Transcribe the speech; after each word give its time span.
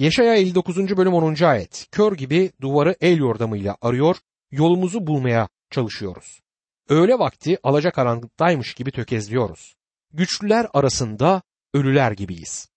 Yaşaya 0.00 0.34
59. 0.34 0.96
bölüm 0.96 1.14
10. 1.14 1.44
ayet. 1.44 1.86
Kör 1.92 2.12
gibi 2.12 2.52
duvarı 2.60 2.96
el 3.00 3.18
yordamıyla 3.18 3.76
arıyor, 3.80 4.16
yolumuzu 4.50 5.06
bulmaya 5.06 5.48
çalışıyoruz. 5.70 6.40
Öğle 6.88 7.18
vakti 7.18 7.58
alacakaranlıktaymış 7.62 8.74
gibi 8.74 8.90
tökezliyoruz. 8.90 9.74
Güçlüler 10.12 10.66
arasında 10.72 11.42
ölüler 11.74 12.12
gibiyiz. 12.12 12.68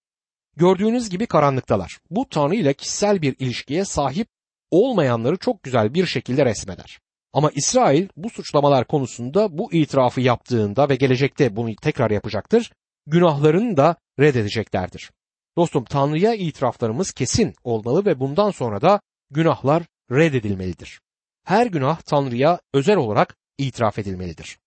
Gördüğünüz 0.56 1.10
gibi 1.10 1.26
karanlıktalar. 1.26 2.00
Bu 2.10 2.30
Tanrı 2.30 2.56
ile 2.56 2.74
kişisel 2.74 3.22
bir 3.22 3.36
ilişkiye 3.40 3.86
sahip 3.86 4.28
olmayanları 4.72 5.38
çok 5.38 5.64
güzel 5.64 5.94
bir 5.94 6.06
şekilde 6.06 6.46
resmeder. 6.46 7.00
Ama 7.34 7.52
İsrail 7.56 8.08
bu 8.18 8.30
suçlamalar 8.30 8.88
konusunda 8.88 9.58
bu 9.58 9.74
itirafı 9.74 10.22
yaptığında 10.22 10.90
ve 10.90 10.96
gelecekte 10.96 11.56
bunu 11.56 11.76
tekrar 11.76 12.12
yapacaktır, 12.12 12.72
günahlarını 13.08 13.78
da 13.78 13.96
reddedeceklerdir. 14.20 15.12
Dostum 15.58 15.86
Tanrı'ya 15.86 16.34
itiraflarımız 16.34 17.12
kesin 17.12 17.54
olmalı 17.64 18.06
ve 18.06 18.20
bundan 18.20 18.52
sonra 18.52 18.82
da 18.82 19.02
günahlar 19.32 19.84
reddedilmelidir. 20.12 21.00
Her 21.44 21.66
günah 21.66 22.02
Tanrı'ya 22.02 22.60
özel 22.74 22.98
olarak 22.98 23.36
itiraf 23.58 24.00
edilmelidir. 24.00 24.58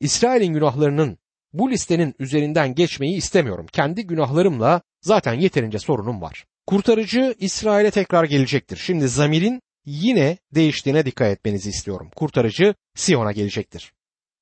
İsrail'in 0.00 0.52
günahlarının 0.52 1.18
bu 1.52 1.70
listenin 1.70 2.14
üzerinden 2.18 2.74
geçmeyi 2.74 3.16
istemiyorum. 3.16 3.66
Kendi 3.72 4.06
günahlarımla 4.06 4.82
zaten 5.02 5.34
yeterince 5.34 5.78
sorunum 5.78 6.22
var. 6.22 6.44
Kurtarıcı 6.66 7.34
İsrail'e 7.38 7.90
tekrar 7.90 8.24
gelecektir. 8.24 8.76
Şimdi 8.76 9.08
zamirin 9.08 9.62
yine 9.86 10.38
değiştiğine 10.54 11.06
dikkat 11.06 11.28
etmenizi 11.28 11.70
istiyorum. 11.70 12.10
Kurtarıcı 12.16 12.74
Siyon'a 12.94 13.32
gelecektir. 13.32 13.92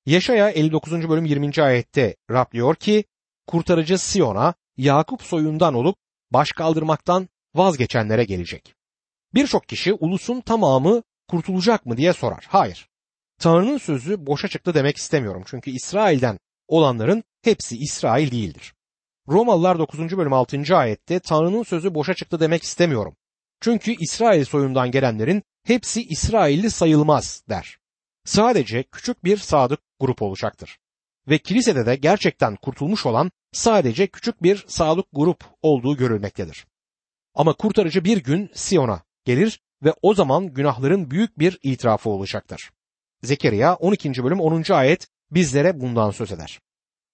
Yaşaya 0.07 0.51
59. 0.51 1.09
bölüm 1.09 1.25
20. 1.25 1.63
ayette 1.63 2.17
Rab 2.31 2.53
diyor 2.53 2.75
ki 2.75 3.05
kurtarıcı 3.47 3.99
Siyon'a 3.99 4.55
Yakup 4.79 5.23
soyundan 5.23 5.75
olup 5.75 5.97
baş 6.31 6.53
kaldırmaktan 6.53 7.29
vazgeçenlere 7.55 8.25
gelecek. 8.25 8.75
Birçok 9.35 9.69
kişi 9.69 9.95
ulusun 9.95 10.41
tamamı 10.41 11.03
kurtulacak 11.29 11.87
mı 11.87 11.97
diye 11.97 12.13
sorar. 12.13 12.47
Hayır. 12.49 12.89
Tanrı'nın 13.39 13.79
sözü 13.79 14.27
boşa 14.27 14.49
çıktı 14.49 14.75
demek 14.75 14.97
istemiyorum. 14.97 15.43
Çünkü 15.47 15.71
İsrail'den 15.71 16.39
olanların 16.69 17.25
hepsi 17.43 17.77
İsrail 17.77 18.31
değildir. 18.31 18.75
Romalılar 19.29 19.79
9. 19.79 19.99
bölüm 19.99 20.33
6. 20.33 20.77
ayette 20.77 21.21
Tanrı'nın 21.21 21.63
sözü 21.63 21.95
boşa 21.95 22.15
çıktı 22.15 22.41
demek 22.41 22.63
istemiyorum. 22.63 23.17
Çünkü 23.61 23.95
İsrail 24.01 24.45
soyundan 24.45 24.91
gelenlerin 24.91 25.43
hepsi 25.65 26.03
İsrailli 26.03 26.71
sayılmaz 26.71 27.43
der. 27.49 27.79
Sadece 28.25 28.83
küçük 28.83 29.25
bir 29.25 29.37
sadık 29.37 29.81
grup 30.01 30.23
olacaktır. 30.23 30.79
Ve 31.29 31.39
kilisede 31.39 31.87
de 31.87 31.97
gerçekten 31.97 32.57
kurtulmuş 32.57 33.07
olan 33.07 33.31
sadece 33.53 34.07
küçük 34.07 34.43
bir 34.43 34.65
sadık 34.69 35.07
grup 35.13 35.45
olduğu 35.63 35.97
görülmektedir. 35.97 36.67
Ama 37.35 37.53
kurtarıcı 37.53 38.05
bir 38.05 38.17
gün 38.17 38.51
Siyon'a 38.55 39.03
gelir 39.25 39.61
ve 39.85 39.95
o 40.03 40.15
zaman 40.15 40.55
günahların 40.55 41.11
büyük 41.11 41.39
bir 41.39 41.59
itirafı 41.63 42.11
olacaktır. 42.11 42.71
Zekeriya 43.23 43.75
12. 43.75 44.25
bölüm 44.25 44.41
10. 44.41 44.73
ayet 44.73 45.09
bizlere 45.31 45.81
bundan 45.81 46.11
söz 46.11 46.33
eder. 46.33 46.61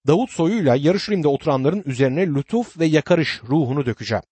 Davut 0.07 0.31
soyuyla 0.31 0.75
Yarışilim'de 0.75 1.27
oturanların 1.27 1.83
üzerine 1.85 2.27
lütuf 2.27 2.79
ve 2.79 2.85
yakarış 2.85 3.41
ruhunu 3.43 3.85
dökeceğim. 3.85 4.23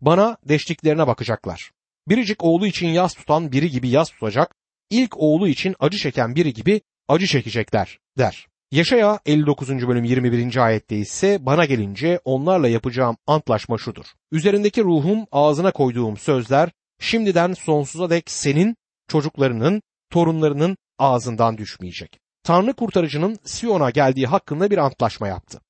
Bana 0.00 0.36
deştiklerine 0.44 1.06
bakacaklar. 1.06 1.70
Biricik 2.08 2.44
oğlu 2.44 2.66
için 2.66 2.88
yas 2.88 3.14
tutan 3.14 3.52
biri 3.52 3.70
gibi 3.70 3.88
yas 3.88 4.10
tutacak, 4.10 4.56
ilk 4.90 5.16
oğlu 5.16 5.48
için 5.48 5.76
acı 5.80 5.98
çeken 5.98 6.34
biri 6.34 6.52
gibi 6.52 6.80
acı 7.08 7.26
çekecekler 7.26 7.98
der. 8.18 8.46
Yaşaya 8.70 9.20
59. 9.26 9.68
bölüm 9.88 10.04
21. 10.04 10.56
ayette 10.56 10.96
ise 10.96 11.46
bana 11.46 11.64
gelince 11.64 12.20
onlarla 12.24 12.68
yapacağım 12.68 13.16
antlaşma 13.26 13.78
şudur. 13.78 14.04
Üzerindeki 14.32 14.82
ruhum 14.84 15.26
ağzına 15.32 15.70
koyduğum 15.70 16.16
sözler 16.16 16.70
şimdiden 17.00 17.52
sonsuza 17.52 18.10
dek 18.10 18.30
senin, 18.30 18.76
çocuklarının, 19.08 19.82
torunlarının 20.10 20.76
ağzından 20.98 21.58
düşmeyecek. 21.58 22.18
Tanrı 22.42 22.72
kurtarıcının 22.72 23.38
Siyon'a 23.44 23.90
geldiği 23.90 24.26
hakkında 24.26 24.70
bir 24.70 24.78
antlaşma 24.78 25.28
yaptı. 25.28 25.60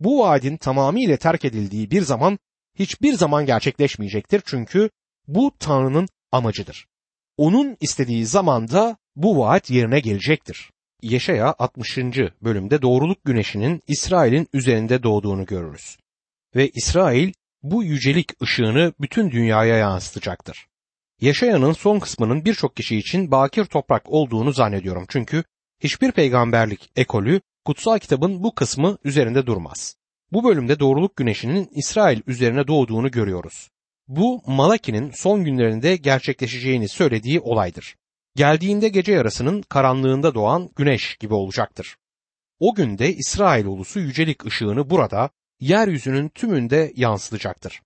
Bu 0.00 0.18
vaadin 0.18 0.56
tamamıyla 0.56 1.16
terk 1.16 1.44
edildiği 1.44 1.90
bir 1.90 2.02
zaman 2.02 2.38
hiçbir 2.78 3.12
zaman 3.12 3.46
gerçekleşmeyecektir 3.46 4.42
çünkü 4.44 4.90
bu 5.28 5.52
Tanrı'nın 5.58 6.08
amacıdır. 6.32 6.86
Onun 7.36 7.76
istediği 7.80 8.26
zamanda 8.26 8.96
bu 9.16 9.38
vaat 9.38 9.70
yerine 9.70 10.00
gelecektir. 10.00 10.70
Yeşaya 11.02 11.54
60. 11.58 11.98
bölümde 12.42 12.82
doğruluk 12.82 13.24
güneşinin 13.24 13.82
İsrail'in 13.86 14.48
üzerinde 14.52 15.02
doğduğunu 15.02 15.46
görürüz. 15.46 15.96
Ve 16.56 16.68
İsrail 16.68 17.32
bu 17.62 17.84
yücelik 17.84 18.42
ışığını 18.42 18.92
bütün 19.00 19.30
dünyaya 19.30 19.76
yansıtacaktır. 19.76 20.66
Yaşayanın 21.20 21.72
son 21.72 21.98
kısmının 21.98 22.44
birçok 22.44 22.76
kişi 22.76 22.96
için 22.96 23.30
bakir 23.30 23.64
toprak 23.64 24.02
olduğunu 24.12 24.52
zannediyorum 24.52 25.04
çünkü 25.08 25.44
hiçbir 25.80 26.12
peygamberlik 26.12 26.90
ekolü 26.96 27.40
kutsal 27.64 27.98
kitabın 27.98 28.42
bu 28.42 28.54
kısmı 28.54 28.98
üzerinde 29.04 29.46
durmaz. 29.46 29.96
Bu 30.32 30.44
bölümde 30.44 30.80
doğruluk 30.80 31.16
güneşinin 31.16 31.68
İsrail 31.74 32.20
üzerine 32.26 32.66
doğduğunu 32.66 33.10
görüyoruz. 33.10 33.70
Bu 34.08 34.42
Malaki'nin 34.46 35.10
son 35.14 35.44
günlerinde 35.44 35.96
gerçekleşeceğini 35.96 36.88
söylediği 36.88 37.40
olaydır. 37.40 37.96
Geldiğinde 38.36 38.88
gece 38.88 39.12
yarısının 39.12 39.62
karanlığında 39.62 40.34
doğan 40.34 40.70
güneş 40.76 41.16
gibi 41.16 41.34
olacaktır. 41.34 41.96
O 42.58 42.74
günde 42.74 43.14
İsrail 43.14 43.66
ulusu 43.66 44.00
yücelik 44.00 44.46
ışığını 44.46 44.90
burada 44.90 45.30
yeryüzünün 45.60 46.28
tümünde 46.28 46.92
yansıtacaktır. 46.96 47.82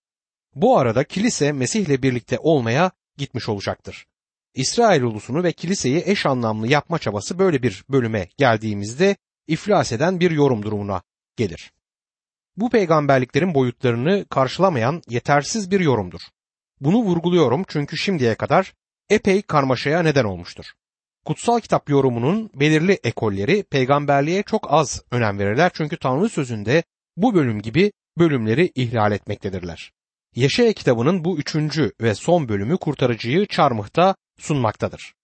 Bu 0.55 0.79
arada 0.79 1.05
kilise 1.05 1.53
Mesih'le 1.53 2.03
birlikte 2.03 2.39
olmaya 2.39 2.91
gitmiş 3.17 3.49
olacaktır. 3.49 4.07
İsrail 4.55 5.03
ulusunu 5.03 5.43
ve 5.43 5.53
kiliseyi 5.53 6.03
eş 6.07 6.27
anlamlı 6.27 6.69
yapma 6.69 6.99
çabası 6.99 7.39
böyle 7.39 7.63
bir 7.63 7.85
bölüme 7.91 8.29
geldiğimizde 8.39 9.17
iflas 9.47 9.93
eden 9.93 10.21
bir 10.21 10.31
yorum 10.31 10.63
durumuna 10.63 11.03
gelir. 11.37 11.73
Bu 12.57 12.71
peygamberliklerin 12.71 13.55
boyutlarını 13.55 14.27
karşılamayan 14.31 15.03
yetersiz 15.09 15.71
bir 15.71 15.81
yorumdur. 15.81 16.21
Bunu 16.81 16.97
vurguluyorum 16.97 17.65
çünkü 17.69 17.97
şimdiye 17.97 18.35
kadar 18.35 18.75
epey 19.11 19.43
karmaşaya 19.43 20.03
neden 20.03 20.25
olmuştur. 20.25 20.67
Kutsal 21.25 21.61
kitap 21.61 21.91
yorumunun 21.91 22.51
belirli 22.55 22.99
ekolleri 23.05 23.63
peygamberliğe 23.63 24.43
çok 24.43 24.73
az 24.73 25.03
önem 25.11 25.39
verirler 25.39 25.71
çünkü 25.75 25.97
Tanrı 25.97 26.29
sözünde 26.29 26.83
bu 27.17 27.35
bölüm 27.35 27.63
gibi 27.63 27.93
bölümleri 28.19 28.73
ihlal 28.75 29.13
etmektedirler. 29.13 29.93
Yeşaya 30.35 30.73
kitabının 30.73 31.25
bu 31.25 31.39
üçüncü 31.39 31.93
ve 32.01 32.15
son 32.15 32.49
bölümü 32.49 32.77
kurtarıcıyı 32.77 33.47
çarmıhta 33.47 34.15
sunmaktadır. 34.39 35.15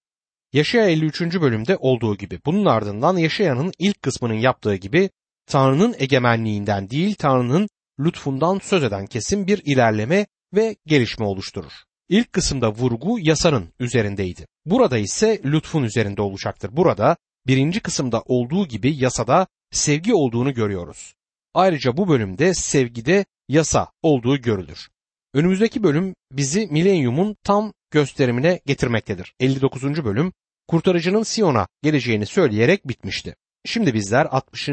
Yaşaya 0.52 0.88
53. 0.88 1.20
bölümde 1.20 1.76
olduğu 1.76 2.16
gibi 2.16 2.40
bunun 2.46 2.66
ardından 2.66 3.16
Yaşaya'nın 3.16 3.72
ilk 3.78 4.02
kısmının 4.02 4.34
yaptığı 4.34 4.74
gibi 4.74 5.10
Tanrı'nın 5.46 5.94
egemenliğinden 5.98 6.90
değil 6.90 7.14
Tanrı'nın 7.14 7.68
lütfundan 8.00 8.58
söz 8.62 8.84
eden 8.84 9.06
kesim 9.06 9.46
bir 9.46 9.62
ilerleme 9.64 10.26
ve 10.54 10.76
gelişme 10.86 11.26
oluşturur. 11.26 11.72
İlk 12.10 12.32
kısımda 12.32 12.72
vurgu 12.72 13.18
yasanın 13.20 13.68
üzerindeydi. 13.80 14.46
Burada 14.66 14.98
ise 14.98 15.40
lütfun 15.44 15.82
üzerinde 15.82 16.22
olacaktır. 16.22 16.70
Burada 16.72 17.16
birinci 17.46 17.80
kısımda 17.80 18.22
olduğu 18.26 18.66
gibi 18.66 18.96
yasada 18.96 19.46
sevgi 19.70 20.14
olduğunu 20.14 20.54
görüyoruz. 20.54 21.14
Ayrıca 21.54 21.96
bu 21.96 22.08
bölümde 22.08 22.54
sevgide 22.54 23.24
yasa 23.48 23.88
olduğu 24.02 24.36
görülür. 24.36 24.88
Önümüzdeki 25.34 25.82
bölüm 25.82 26.14
bizi 26.32 26.66
milenyumun 26.66 27.36
tam 27.44 27.72
gösterimine 27.90 28.60
getirmektedir. 28.66 29.34
59. 29.40 30.04
bölüm 30.04 30.32
kurtarıcının 30.68 31.22
Siyon'a 31.22 31.68
geleceğini 31.82 32.26
söyleyerek 32.26 32.88
bitmişti. 32.88 33.36
Şimdi 33.64 33.94
bizler 33.94 34.26
60. 34.30 34.68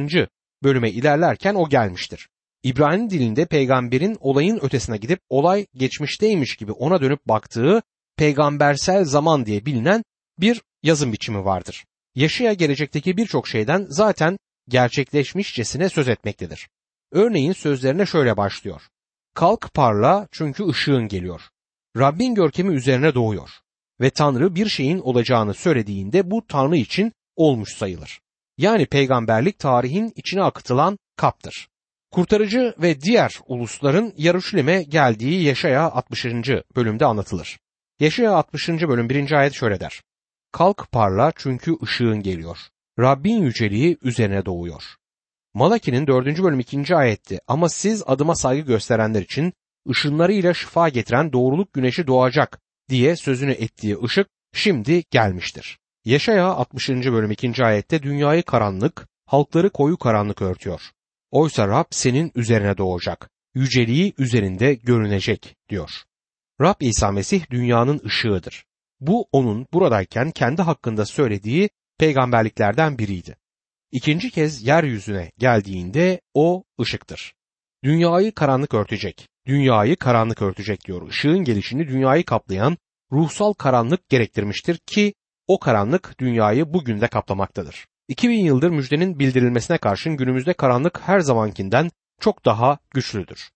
bölüme 0.64 0.92
ilerlerken 0.92 1.56
o 1.56 1.70
gelmiştir. 1.70 2.30
İbrani 2.64 3.10
dilinde 3.10 3.46
peygamberin 3.46 4.18
olayın 4.20 4.60
ötesine 4.62 4.98
gidip 4.98 5.20
olay 5.30 5.66
geçmişteymiş 5.76 6.56
gibi 6.56 6.72
ona 6.72 7.02
dönüp 7.02 7.26
baktığı 7.26 7.82
peygambersel 8.18 9.06
zaman 9.06 9.46
diye 9.46 9.66
bilinen 9.66 10.04
bir 10.40 10.62
yazım 10.84 11.14
biçimi 11.14 11.46
vardır. 11.46 11.86
Yaşaya 12.16 12.54
gelecekteki 12.54 13.18
birçok 13.18 13.48
şeyden 13.48 13.86
zaten 13.90 14.38
gerçekleşmişçesine 14.68 15.90
söz 15.90 16.08
etmektedir. 16.08 16.70
Örneğin 17.12 17.54
sözlerine 17.54 18.06
şöyle 18.06 18.38
başlıyor. 18.38 18.82
Kalk 19.34 19.74
parla 19.74 20.28
çünkü 20.32 20.68
ışığın 20.68 21.08
geliyor. 21.08 21.42
Rabbin 21.98 22.36
görkemi 22.36 22.76
üzerine 22.76 23.14
doğuyor. 23.14 23.50
Ve 24.02 24.10
Tanrı 24.10 24.56
bir 24.56 24.70
şeyin 24.70 25.00
olacağını 25.00 25.54
söylediğinde 25.54 26.32
bu 26.32 26.48
Tanrı 26.48 26.78
için 26.78 27.14
olmuş 27.36 27.74
sayılır. 27.74 28.20
Yani 28.58 28.86
peygamberlik 28.86 29.60
tarihin 29.60 30.14
içine 30.16 30.44
akıtılan 30.44 30.98
kaptır. 31.16 31.68
Kurtarıcı 32.12 32.74
ve 32.82 33.02
diğer 33.02 33.40
ulusların 33.48 34.14
Yaruşilim'e 34.18 34.84
geldiği 34.84 35.44
Yaşaya 35.44 35.92
60. 35.92 36.26
bölümde 36.76 37.06
anlatılır. 37.06 37.60
Yaşaya 38.00 38.32
60. 38.32 38.70
bölüm 38.70 39.10
1. 39.10 39.32
ayet 39.32 39.54
şöyle 39.54 39.80
der. 39.80 40.02
Kalk 40.52 40.92
parla 40.92 41.32
çünkü 41.36 41.76
ışığın 41.84 42.22
geliyor. 42.22 42.58
Rabbin 43.00 43.42
yüceliği 43.42 43.98
üzerine 44.02 44.46
doğuyor. 44.46 44.84
Malaki'nin 45.54 46.08
4. 46.08 46.44
bölüm 46.44 46.60
2. 46.60 46.96
ayetti 46.96 47.40
ama 47.48 47.70
siz 47.70 48.04
adıma 48.06 48.36
saygı 48.36 48.68
gösterenler 48.68 49.22
için 49.22 49.54
ışınlarıyla 49.90 50.54
şifa 50.54 50.90
getiren 50.90 51.34
doğruluk 51.34 51.74
güneşi 51.74 52.08
doğacak 52.08 52.60
diye 52.90 53.16
sözünü 53.16 53.52
ettiği 53.52 53.98
ışık 54.04 54.28
şimdi 54.54 55.04
gelmiştir. 55.12 55.80
Yaşaya 56.06 56.46
60. 56.48 56.90
bölüm 56.90 57.32
2. 57.32 57.66
ayette 57.66 58.04
dünyayı 58.04 58.44
karanlık, 58.44 59.08
halkları 59.26 59.70
koyu 59.70 59.98
karanlık 59.98 60.42
örtüyor. 60.42 60.82
Oysa 61.32 61.68
Rab 61.68 61.86
senin 61.92 62.32
üzerine 62.36 62.78
doğacak, 62.78 63.30
yüceliği 63.56 64.14
üzerinde 64.18 64.74
görünecek 64.74 65.56
diyor. 65.70 65.92
Rab 66.62 66.76
İsa 66.82 67.12
Mesih 67.12 67.50
dünyanın 67.50 68.02
ışığıdır. 68.06 68.66
Bu 69.00 69.28
onun 69.32 69.68
buradayken 69.74 70.32
kendi 70.32 70.62
hakkında 70.62 71.06
söylediği 71.06 71.70
peygamberliklerden 72.00 72.98
biriydi. 72.98 73.38
İkinci 73.92 74.32
kez 74.32 74.64
yeryüzüne 74.64 75.32
geldiğinde 75.38 76.22
o 76.34 76.64
ışıktır. 76.82 77.34
Dünyayı 77.84 78.32
karanlık 78.32 78.74
örtecek. 78.74 79.28
Dünyayı 79.48 79.96
karanlık 79.96 80.42
örtecek 80.42 80.86
diyor. 80.88 81.10
Işığın 81.10 81.44
gelişini 81.44 81.88
dünyayı 81.88 82.26
kaplayan 82.26 82.78
ruhsal 83.12 83.54
karanlık 83.54 84.10
gerektirmiştir 84.10 84.78
ki 84.78 85.14
o 85.48 85.60
karanlık 85.60 86.20
dünyayı 86.20 86.74
bugün 86.74 87.02
de 87.02 87.08
kaplamaktadır. 87.08 87.88
2000 88.08 88.40
yıldır 88.40 88.70
müjdenin 88.70 89.20
bildirilmesine 89.20 89.78
karşın 89.78 90.18
günümüzde 90.18 90.54
karanlık 90.54 91.02
her 91.02 91.20
zamankinden 91.20 91.92
çok 92.20 92.46
daha 92.46 92.80
güçlüdür. 92.92 93.50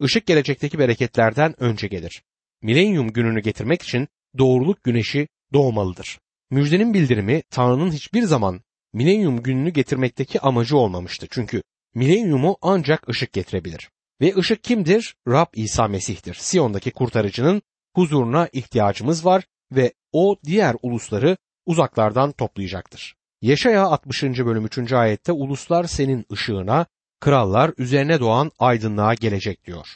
Işık 0.00 0.26
gelecekteki 0.26 0.78
bereketlerden 0.78 1.62
önce 1.62 1.88
gelir. 1.88 2.22
Milenyum 2.62 3.12
gününü 3.12 3.40
getirmek 3.40 3.82
için 3.82 4.08
doğruluk 4.38 4.84
güneşi 4.84 5.28
doğmalıdır. 5.52 6.18
Müjdenin 6.50 6.94
bildirimi 6.94 7.42
Tanrı'nın 7.50 7.92
hiçbir 7.92 8.22
zaman 8.22 8.60
milenyum 8.92 9.42
gününü 9.42 9.70
getirmekteki 9.70 10.40
amacı 10.40 10.76
olmamıştı. 10.76 11.26
Çünkü 11.30 11.62
milenyumu 11.94 12.56
ancak 12.62 13.08
ışık 13.08 13.32
getirebilir. 13.32 13.90
Ve 14.20 14.36
ışık 14.36 14.64
kimdir? 14.64 15.14
Rab 15.28 15.46
İsa 15.54 15.88
Mesih'tir. 15.88 16.34
Siyon'daki 16.34 16.90
kurtarıcının 16.90 17.62
huzuruna 17.94 18.48
ihtiyacımız 18.52 19.24
var 19.24 19.44
ve 19.72 19.92
o 20.12 20.36
diğer 20.44 20.76
ulusları 20.82 21.36
uzaklardan 21.66 22.32
toplayacaktır. 22.32 23.17
Yeşaya 23.42 23.84
60. 23.84 24.22
bölüm 24.22 24.66
3. 24.66 24.92
ayette 24.92 25.32
uluslar 25.32 25.84
senin 25.84 26.26
ışığına, 26.32 26.86
krallar 27.20 27.72
üzerine 27.78 28.20
doğan 28.20 28.50
aydınlığa 28.58 29.14
gelecek 29.14 29.66
diyor. 29.66 29.86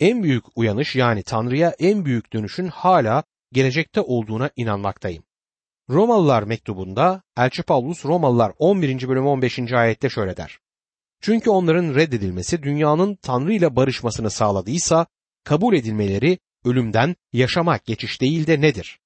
En 0.00 0.22
büyük 0.22 0.44
uyanış 0.54 0.96
yani 0.96 1.22
Tanrı'ya 1.22 1.74
en 1.78 2.04
büyük 2.04 2.32
dönüşün 2.32 2.68
hala 2.68 3.24
gelecekte 3.52 4.00
olduğuna 4.00 4.50
inanmaktayım. 4.56 5.24
Romalılar 5.90 6.42
mektubunda 6.42 7.22
Elçi 7.36 7.62
Pavlus 7.62 8.04
Romalılar 8.04 8.52
11. 8.58 9.08
bölüm 9.08 9.26
15. 9.26 9.72
ayette 9.72 10.08
şöyle 10.08 10.36
der. 10.36 10.58
Çünkü 11.20 11.50
onların 11.50 11.94
reddedilmesi 11.94 12.62
dünyanın 12.62 13.14
Tanrı 13.14 13.52
ile 13.52 13.76
barışmasını 13.76 14.30
sağladıysa 14.30 15.06
kabul 15.44 15.74
edilmeleri 15.74 16.38
ölümden 16.64 17.16
yaşama 17.32 17.78
geçiş 17.84 18.20
değil 18.20 18.46
de 18.46 18.60
nedir? 18.60 19.00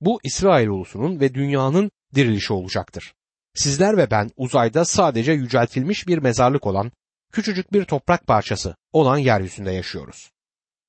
Bu 0.00 0.20
İsrail 0.24 0.68
ulusunun 0.68 1.20
ve 1.20 1.34
dünyanın 1.34 1.90
dirilişi 2.14 2.52
olacaktır. 2.52 3.14
Sizler 3.54 3.96
ve 3.96 4.10
ben 4.10 4.30
uzayda 4.36 4.84
sadece 4.84 5.32
yüceltilmiş 5.32 6.08
bir 6.08 6.18
mezarlık 6.18 6.66
olan 6.66 6.92
küçücük 7.32 7.72
bir 7.72 7.84
toprak 7.84 8.26
parçası 8.26 8.76
olan 8.92 9.18
yeryüzünde 9.18 9.70
yaşıyoruz. 9.70 10.30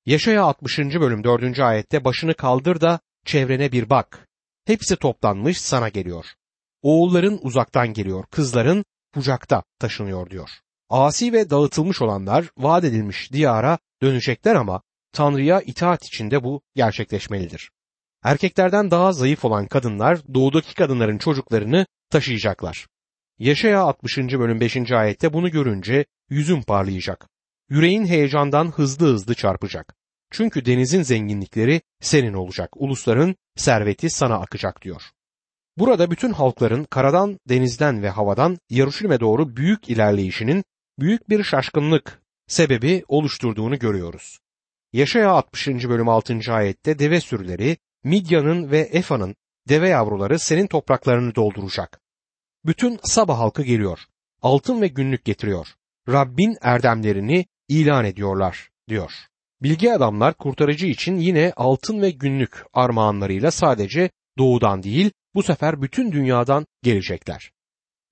Yaşaya 0.06 0.44
60. 0.44 0.78
bölüm 0.78 1.24
4. 1.24 1.60
ayette 1.60 2.04
başını 2.04 2.34
kaldır 2.34 2.80
da 2.80 3.00
çevrene 3.24 3.72
bir 3.72 3.90
bak. 3.90 4.28
Hepsi 4.66 4.96
toplanmış 4.96 5.60
sana 5.60 5.88
geliyor. 5.88 6.26
Oğulların 6.82 7.38
uzaktan 7.42 7.92
geliyor, 7.92 8.24
kızların 8.30 8.84
kucakta 9.14 9.62
taşınıyor 9.78 10.30
diyor. 10.30 10.50
Asi 10.88 11.32
ve 11.32 11.50
dağıtılmış 11.50 12.02
olanlar 12.02 12.50
vaat 12.58 12.84
edilmiş 12.84 13.32
diyara 13.32 13.78
dönecekler 14.02 14.54
ama 14.54 14.82
Tanrı'ya 15.12 15.60
itaat 15.60 16.04
içinde 16.04 16.44
bu 16.44 16.62
gerçekleşmelidir. 16.74 17.70
Erkeklerden 18.26 18.90
daha 18.90 19.12
zayıf 19.12 19.44
olan 19.44 19.66
kadınlar 19.66 20.18
doğudaki 20.34 20.74
kadınların 20.74 21.18
çocuklarını 21.18 21.86
taşıyacaklar. 22.10 22.86
Yaşaya 23.38 23.80
60. 23.80 24.18
bölüm 24.18 24.60
5. 24.60 24.92
ayette 24.92 25.32
bunu 25.32 25.50
görünce 25.50 26.04
yüzün 26.30 26.62
parlayacak. 26.62 27.28
Yüreğin 27.68 28.06
heyecandan 28.06 28.70
hızlı 28.70 29.06
hızlı 29.06 29.34
çarpacak. 29.34 29.94
Çünkü 30.30 30.64
denizin 30.64 31.02
zenginlikleri 31.02 31.80
senin 32.00 32.32
olacak. 32.32 32.70
Ulusların 32.76 33.36
serveti 33.56 34.10
sana 34.10 34.34
akacak 34.34 34.82
diyor. 34.82 35.02
Burada 35.78 36.10
bütün 36.10 36.32
halkların 36.32 36.84
karadan, 36.84 37.38
denizden 37.48 38.02
ve 38.02 38.08
havadan 38.08 38.58
Yaruşilim'e 38.70 39.20
doğru 39.20 39.56
büyük 39.56 39.88
ilerleyişinin 39.88 40.64
büyük 40.98 41.28
bir 41.30 41.44
şaşkınlık 41.44 42.22
sebebi 42.46 43.04
oluşturduğunu 43.08 43.78
görüyoruz. 43.78 44.38
Yaşaya 44.92 45.30
60. 45.30 45.68
bölüm 45.68 46.08
6. 46.08 46.40
ayette 46.48 46.98
deve 46.98 47.20
sürüleri 47.20 47.76
Midya'nın 48.06 48.70
ve 48.70 48.78
Efa'nın 48.78 49.36
deve 49.68 49.88
yavruları 49.88 50.38
senin 50.38 50.66
topraklarını 50.66 51.34
dolduracak. 51.34 52.00
Bütün 52.64 52.98
Saba 53.02 53.38
halkı 53.38 53.62
geliyor. 53.62 53.98
Altın 54.42 54.80
ve 54.80 54.88
günlük 54.88 55.24
getiriyor. 55.24 55.66
Rabbin 56.08 56.56
erdemlerini 56.62 57.46
ilan 57.68 58.04
ediyorlar 58.04 58.70
diyor. 58.88 59.12
Bilgi 59.62 59.92
adamlar 59.92 60.34
kurtarıcı 60.34 60.86
için 60.86 61.16
yine 61.16 61.52
altın 61.56 62.02
ve 62.02 62.10
günlük 62.10 62.64
armağanlarıyla 62.72 63.50
sadece 63.50 64.10
doğudan 64.38 64.82
değil 64.82 65.10
bu 65.34 65.42
sefer 65.42 65.82
bütün 65.82 66.12
dünyadan 66.12 66.66
gelecekler. 66.82 67.50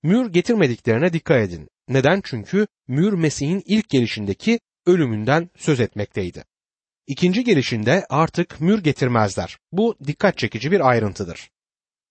Mür 0.03 0.31
getirmediklerine 0.33 1.13
dikkat 1.13 1.37
edin. 1.37 1.69
Neden? 1.89 2.21
Çünkü 2.23 2.67
Mür 2.87 3.13
Mesih'in 3.13 3.63
ilk 3.65 3.89
gelişindeki 3.89 4.59
ölümünden 4.85 5.49
söz 5.57 5.79
etmekteydi. 5.79 6.43
İkinci 7.07 7.43
gelişinde 7.43 8.05
artık 8.09 8.61
mür 8.61 8.83
getirmezler. 8.83 9.57
Bu 9.71 9.95
dikkat 10.07 10.37
çekici 10.37 10.71
bir 10.71 10.89
ayrıntıdır. 10.89 11.49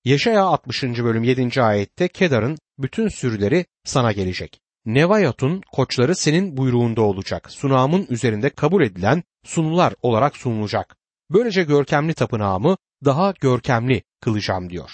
Yaşaya 0.05 0.44
60. 0.44 0.82
bölüm 0.82 1.25
7. 1.25 1.62
ayette 1.62 2.08
Kedar'ın 2.08 2.58
bütün 2.79 3.08
sürüleri 3.08 3.67
sana 3.85 4.12
gelecek. 4.12 4.61
Nevayat'un 4.87 5.62
koçları 5.73 6.14
senin 6.14 6.56
buyruğunda 6.56 7.02
olacak. 7.02 7.50
Sunağımın 7.50 8.06
üzerinde 8.11 8.50
kabul 8.50 8.82
edilen 8.82 9.23
sunular 9.44 9.94
olarak 10.02 10.37
sunulacak. 10.37 10.97
Böylece 11.31 11.62
görkemli 11.62 12.14
tapınağımı 12.14 12.76
daha 13.05 13.35
görkemli 13.40 14.02
kılacağım 14.20 14.70
diyor. 14.70 14.90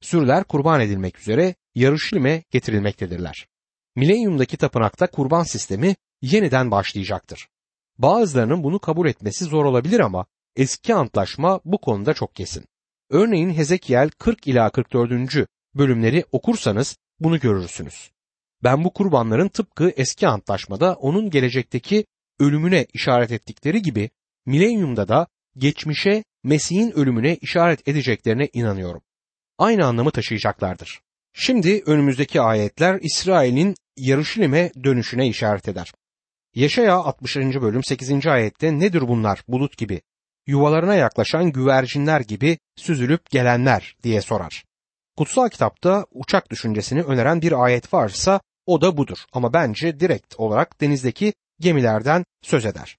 Sürüler 0.00 0.44
kurban 0.44 0.80
edilmek 0.80 1.18
üzere 1.18 1.54
Yarışlim'e 1.74 2.42
getirilmektedirler. 2.50 3.46
Milenyumdaki 3.96 4.56
tapınakta 4.56 5.06
kurban 5.06 5.42
sistemi 5.42 5.96
yeniden 6.22 6.70
başlayacaktır. 6.70 7.48
Bazılarının 8.02 8.64
bunu 8.64 8.78
kabul 8.78 9.08
etmesi 9.08 9.44
zor 9.44 9.64
olabilir 9.64 10.00
ama 10.00 10.26
eski 10.56 10.94
antlaşma 10.94 11.60
bu 11.64 11.78
konuda 11.78 12.14
çok 12.14 12.34
kesin. 12.34 12.64
Örneğin 13.10 13.50
Hezekiel 13.50 14.10
40 14.10 14.46
ila 14.46 14.70
44. 14.70 15.48
bölümleri 15.74 16.24
okursanız 16.32 16.96
bunu 17.20 17.40
görürsünüz. 17.40 18.10
Ben 18.64 18.84
bu 18.84 18.92
kurbanların 18.92 19.48
tıpkı 19.48 19.92
eski 19.96 20.28
antlaşmada 20.28 20.94
onun 20.94 21.30
gelecekteki 21.30 22.04
ölümüne 22.40 22.86
işaret 22.92 23.32
ettikleri 23.32 23.82
gibi 23.82 24.10
milenyumda 24.46 25.08
da 25.08 25.26
geçmişe 25.56 26.24
Mesih'in 26.44 26.90
ölümüne 26.90 27.36
işaret 27.36 27.88
edeceklerine 27.88 28.48
inanıyorum. 28.52 29.02
Aynı 29.58 29.86
anlamı 29.86 30.10
taşıyacaklardır. 30.10 31.00
Şimdi 31.32 31.82
önümüzdeki 31.86 32.40
ayetler 32.40 32.98
İsrail'in 33.02 33.74
Yarışilim'e 33.96 34.72
dönüşüne 34.84 35.28
işaret 35.28 35.68
eder. 35.68 35.92
Yaşaya 36.54 36.96
60. 36.96 37.36
bölüm 37.36 37.84
8. 37.84 38.26
ayette 38.26 38.78
nedir 38.78 39.08
bunlar 39.08 39.44
bulut 39.48 39.78
gibi? 39.78 40.02
Yuvalarına 40.46 40.94
yaklaşan 40.94 41.52
güvercinler 41.52 42.20
gibi 42.20 42.58
süzülüp 42.76 43.30
gelenler 43.30 43.96
diye 44.02 44.20
sorar. 44.20 44.64
Kutsal 45.16 45.48
kitapta 45.48 46.06
uçak 46.10 46.50
düşüncesini 46.50 47.02
öneren 47.02 47.42
bir 47.42 47.64
ayet 47.64 47.94
varsa 47.94 48.40
o 48.66 48.80
da 48.80 48.96
budur 48.96 49.18
ama 49.32 49.52
bence 49.52 50.00
direkt 50.00 50.34
olarak 50.38 50.80
denizdeki 50.80 51.32
gemilerden 51.60 52.24
söz 52.42 52.66
eder. 52.66 52.98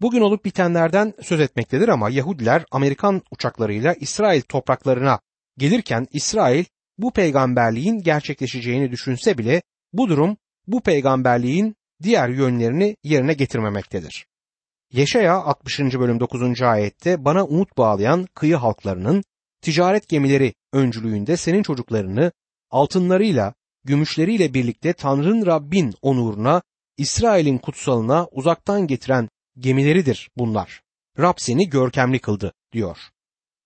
Bugün 0.00 0.20
olup 0.20 0.44
bitenlerden 0.44 1.14
söz 1.22 1.40
etmektedir 1.40 1.88
ama 1.88 2.10
Yahudiler 2.10 2.64
Amerikan 2.70 3.22
uçaklarıyla 3.30 3.94
İsrail 3.94 4.42
topraklarına 4.42 5.20
gelirken 5.58 6.06
İsrail 6.12 6.64
bu 6.98 7.12
peygamberliğin 7.12 7.98
gerçekleşeceğini 7.98 8.90
düşünse 8.90 9.38
bile 9.38 9.62
bu 9.92 10.08
durum 10.08 10.36
bu 10.66 10.80
peygamberliğin 10.80 11.76
diğer 12.02 12.28
yönlerini 12.28 12.96
yerine 13.04 13.34
getirmemektedir. 13.34 14.26
Yeşaya 14.92 15.34
60. 15.34 15.80
bölüm 15.80 16.20
9. 16.20 16.62
ayette 16.62 17.24
bana 17.24 17.44
umut 17.44 17.78
bağlayan 17.78 18.26
kıyı 18.34 18.56
halklarının 18.56 19.24
ticaret 19.60 20.08
gemileri 20.08 20.54
öncülüğünde 20.72 21.36
senin 21.36 21.62
çocuklarını 21.62 22.32
altınlarıyla, 22.70 23.54
gümüşleriyle 23.84 24.54
birlikte 24.54 24.92
Tanrın 24.92 25.46
Rabbin 25.46 25.94
onuruna, 26.02 26.62
İsrail'in 26.96 27.58
kutsalına 27.58 28.26
uzaktan 28.32 28.86
getiren 28.86 29.28
gemileridir 29.58 30.30
bunlar. 30.36 30.82
Rab 31.18 31.34
seni 31.36 31.68
görkemli 31.68 32.18
kıldı 32.18 32.52
diyor. 32.72 32.98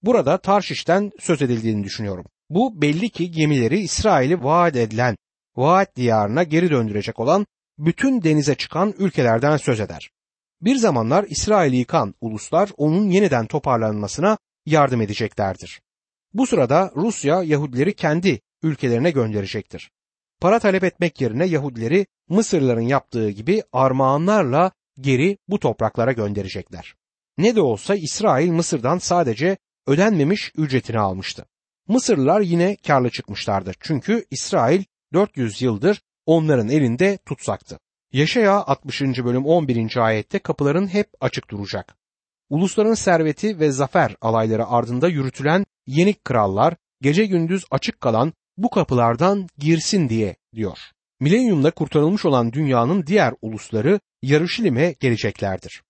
Burada 0.02 0.38
Tarşiş'ten 0.38 1.10
söz 1.18 1.42
edildiğini 1.42 1.84
düşünüyorum. 1.84 2.26
Bu 2.50 2.82
belli 2.82 3.10
ki 3.10 3.30
gemileri 3.30 3.80
İsrail'i 3.80 4.44
vaat 4.44 4.76
edilen 4.76 5.16
vaat 5.56 5.96
diyarına 5.96 6.42
geri 6.42 6.70
döndürecek 6.70 7.20
olan 7.20 7.46
bütün 7.80 8.22
denize 8.22 8.54
çıkan 8.54 8.94
ülkelerden 8.98 9.56
söz 9.56 9.80
eder. 9.80 10.10
Bir 10.62 10.76
zamanlar 10.76 11.24
İsrail'i 11.28 11.76
yıkan 11.76 12.14
uluslar 12.20 12.70
onun 12.76 13.10
yeniden 13.10 13.46
toparlanmasına 13.46 14.38
yardım 14.66 15.00
edeceklerdir. 15.00 15.80
Bu 16.34 16.46
sırada 16.46 16.92
Rusya 16.96 17.42
Yahudileri 17.42 17.94
kendi 17.94 18.40
ülkelerine 18.62 19.10
gönderecektir. 19.10 19.90
Para 20.40 20.58
talep 20.58 20.84
etmek 20.84 21.20
yerine 21.20 21.46
Yahudileri 21.46 22.06
Mısırlıların 22.28 22.80
yaptığı 22.80 23.30
gibi 23.30 23.62
armağanlarla 23.72 24.72
geri 25.00 25.38
bu 25.48 25.58
topraklara 25.58 26.12
gönderecekler. 26.12 26.94
Ne 27.38 27.56
de 27.56 27.60
olsa 27.60 27.94
İsrail 27.94 28.50
Mısır'dan 28.50 28.98
sadece 28.98 29.56
ödenmemiş 29.86 30.52
ücretini 30.56 30.98
almıştı. 30.98 31.46
Mısırlılar 31.88 32.40
yine 32.40 32.76
karlı 32.86 33.10
çıkmışlardır. 33.10 33.76
Çünkü 33.80 34.24
İsrail 34.30 34.84
400 35.12 35.62
yıldır 35.62 36.02
onların 36.26 36.68
elinde 36.68 37.18
tutsaktı. 37.26 37.78
Yaşaya 38.12 38.62
60. 38.62 39.00
bölüm 39.02 39.46
11. 39.46 39.96
ayette 39.96 40.38
kapıların 40.38 40.86
hep 40.86 41.08
açık 41.20 41.50
duracak. 41.50 41.96
Ulusların 42.48 42.94
serveti 42.94 43.60
ve 43.60 43.70
zafer 43.70 44.16
alayları 44.20 44.66
ardında 44.66 45.08
yürütülen 45.08 45.66
yenik 45.86 46.24
krallar 46.24 46.76
gece 47.00 47.26
gündüz 47.26 47.64
açık 47.70 48.00
kalan 48.00 48.32
bu 48.56 48.70
kapılardan 48.70 49.48
girsin 49.58 50.08
diye 50.08 50.36
diyor. 50.54 50.78
Milenyumda 51.20 51.70
kurtarılmış 51.70 52.24
olan 52.24 52.52
dünyanın 52.52 53.06
diğer 53.06 53.34
ulusları 53.42 54.00
Yarışilim'e 54.22 54.94
geleceklerdir. 55.00 55.82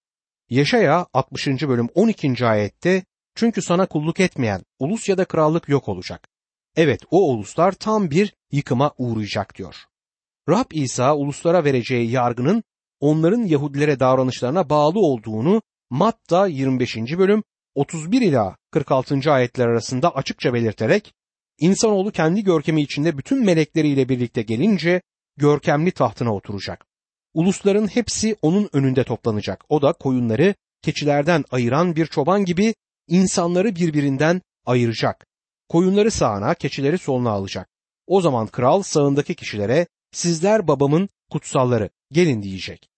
Yaşaya 0.50 1.06
60. 1.12 1.46
bölüm 1.46 1.88
12. 1.94 2.46
ayette 2.46 3.04
çünkü 3.34 3.62
sana 3.62 3.86
kulluk 3.86 4.20
etmeyen 4.20 4.62
ulus 4.78 5.08
ya 5.08 5.18
da 5.18 5.24
krallık 5.24 5.68
yok 5.68 5.88
olacak. 5.88 6.28
Evet 6.76 7.00
o 7.10 7.32
uluslar 7.32 7.72
tam 7.72 8.10
bir 8.10 8.34
yıkıma 8.52 8.92
uğrayacak 8.98 9.58
diyor. 9.58 9.74
Rab 10.50 10.70
İsa 10.72 11.16
uluslara 11.16 11.64
vereceği 11.64 12.10
yargının 12.10 12.62
onların 13.00 13.42
Yahudilere 13.42 14.00
davranışlarına 14.00 14.70
bağlı 14.70 14.98
olduğunu 14.98 15.62
Matta 15.90 16.46
25. 16.46 16.96
bölüm 16.96 17.42
31 17.74 18.20
ila 18.20 18.56
46. 18.70 19.32
ayetler 19.32 19.66
arasında 19.66 20.14
açıkça 20.14 20.54
belirterek 20.54 21.14
insanoğlu 21.58 22.12
kendi 22.12 22.44
görkemi 22.44 22.82
içinde 22.82 23.18
bütün 23.18 23.44
melekleriyle 23.44 24.08
birlikte 24.08 24.42
gelince 24.42 25.02
görkemli 25.36 25.90
tahtına 25.90 26.34
oturacak. 26.34 26.86
Ulusların 27.34 27.86
hepsi 27.86 28.36
onun 28.42 28.68
önünde 28.72 29.04
toplanacak. 29.04 29.64
O 29.68 29.82
da 29.82 29.92
koyunları 29.92 30.54
keçilerden 30.82 31.44
ayıran 31.50 31.96
bir 31.96 32.06
çoban 32.06 32.44
gibi 32.44 32.74
insanları 33.08 33.76
birbirinden 33.76 34.42
ayıracak. 34.66 35.26
Koyunları 35.68 36.10
sağına, 36.10 36.54
keçileri 36.54 36.98
soluna 36.98 37.30
alacak. 37.30 37.68
O 38.06 38.20
zaman 38.20 38.46
kral 38.46 38.82
sağındaki 38.82 39.34
kişilere 39.34 39.86
sizler 40.12 40.68
babamın 40.68 41.08
kutsalları 41.30 41.90
gelin 42.12 42.42
diyecek. 42.42 42.90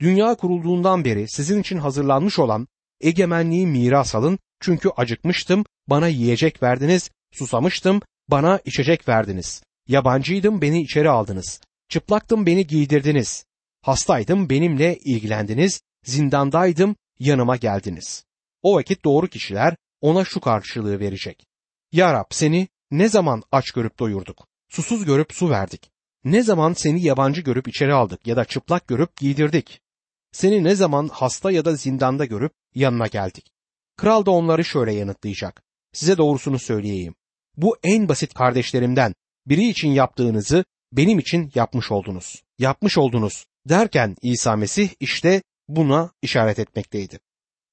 Dünya 0.00 0.34
kurulduğundan 0.34 1.04
beri 1.04 1.28
sizin 1.28 1.60
için 1.60 1.78
hazırlanmış 1.78 2.38
olan 2.38 2.68
egemenliği 3.00 3.66
miras 3.66 4.14
alın 4.14 4.38
çünkü 4.60 4.88
acıkmıştım, 4.96 5.64
bana 5.86 6.08
yiyecek 6.08 6.62
verdiniz, 6.62 7.10
susamıştım, 7.32 8.02
bana 8.28 8.60
içecek 8.64 9.08
verdiniz. 9.08 9.62
Yabancıydım, 9.88 10.62
beni 10.62 10.82
içeri 10.82 11.10
aldınız. 11.10 11.60
Çıplaktım, 11.88 12.46
beni 12.46 12.66
giydirdiniz. 12.66 13.44
Hastaydım, 13.82 14.50
benimle 14.50 14.98
ilgilendiniz. 14.98 15.80
Zindandaydım, 16.04 16.96
yanıma 17.18 17.56
geldiniz. 17.56 18.24
O 18.62 18.76
vakit 18.76 19.04
doğru 19.04 19.26
kişiler 19.26 19.76
ona 20.00 20.24
şu 20.24 20.40
karşılığı 20.40 21.00
verecek. 21.00 21.46
Ya 21.92 22.12
Rab 22.12 22.30
seni 22.30 22.68
ne 22.90 23.08
zaman 23.08 23.42
aç 23.52 23.70
görüp 23.70 23.98
doyurduk, 23.98 24.46
susuz 24.68 25.04
görüp 25.04 25.32
su 25.32 25.50
verdik. 25.50 25.90
Ne 26.24 26.42
zaman 26.42 26.72
seni 26.72 27.02
yabancı 27.02 27.40
görüp 27.40 27.68
içeri 27.68 27.94
aldık 27.94 28.26
ya 28.26 28.36
da 28.36 28.44
çıplak 28.44 28.88
görüp 28.88 29.16
giydirdik. 29.16 29.80
Seni 30.32 30.64
ne 30.64 30.74
zaman 30.74 31.08
hasta 31.12 31.50
ya 31.50 31.64
da 31.64 31.74
zindanda 31.74 32.24
görüp 32.24 32.52
yanına 32.74 33.06
geldik. 33.06 33.52
Kral 33.96 34.26
da 34.26 34.30
onları 34.30 34.64
şöyle 34.64 34.94
yanıtlayacak. 34.94 35.62
Size 35.92 36.18
doğrusunu 36.18 36.58
söyleyeyim. 36.58 37.14
Bu 37.56 37.76
en 37.82 38.08
basit 38.08 38.34
kardeşlerimden 38.34 39.14
biri 39.46 39.68
için 39.68 39.88
yaptığınızı 39.88 40.64
benim 40.92 41.18
için 41.18 41.52
yapmış 41.54 41.90
oldunuz. 41.90 42.42
Yapmış 42.58 42.98
oldunuz 42.98 43.46
derken 43.68 44.16
İsa 44.22 44.56
Mesih 44.56 44.88
işte 45.00 45.42
buna 45.68 46.10
işaret 46.22 46.58
etmekteydi. 46.58 47.18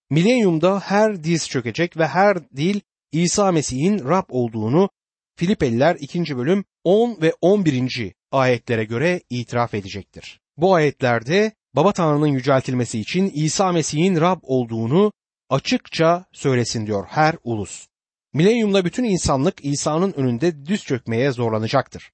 Milenyumda 0.10 0.80
her 0.80 1.24
diz 1.24 1.50
çökecek 1.50 1.98
ve 1.98 2.08
her 2.08 2.50
dil 2.50 2.82
İsa 3.12 3.52
Mesih'in 3.52 4.00
Rab 4.10 4.26
olduğunu 4.30 4.90
Filipeliler 5.36 5.98
2. 6.00 6.38
bölüm 6.38 6.66
10 6.84 7.22
ve 7.22 7.34
11. 7.42 8.14
ayetlere 8.32 8.84
göre 8.84 9.22
itiraf 9.30 9.74
edecektir. 9.74 10.40
Bu 10.58 10.76
ayetlerde 10.76 11.52
Baba 11.76 11.92
Tanrı'nın 11.94 12.28
yüceltilmesi 12.28 13.00
için 13.00 13.32
İsa 13.34 13.72
Mesih'in 13.72 14.22
Rab 14.22 14.40
olduğunu 14.44 15.12
açıkça 15.50 16.26
söylesin 16.32 16.88
diyor 16.88 17.06
her 17.10 17.36
ulus. 17.44 17.88
Milenyumda 18.34 18.86
bütün 18.86 19.04
insanlık 19.04 19.66
İsa'nın 19.66 20.14
önünde 20.14 20.66
düz 20.66 20.84
çökmeye 20.84 21.32
zorlanacaktır. 21.32 22.12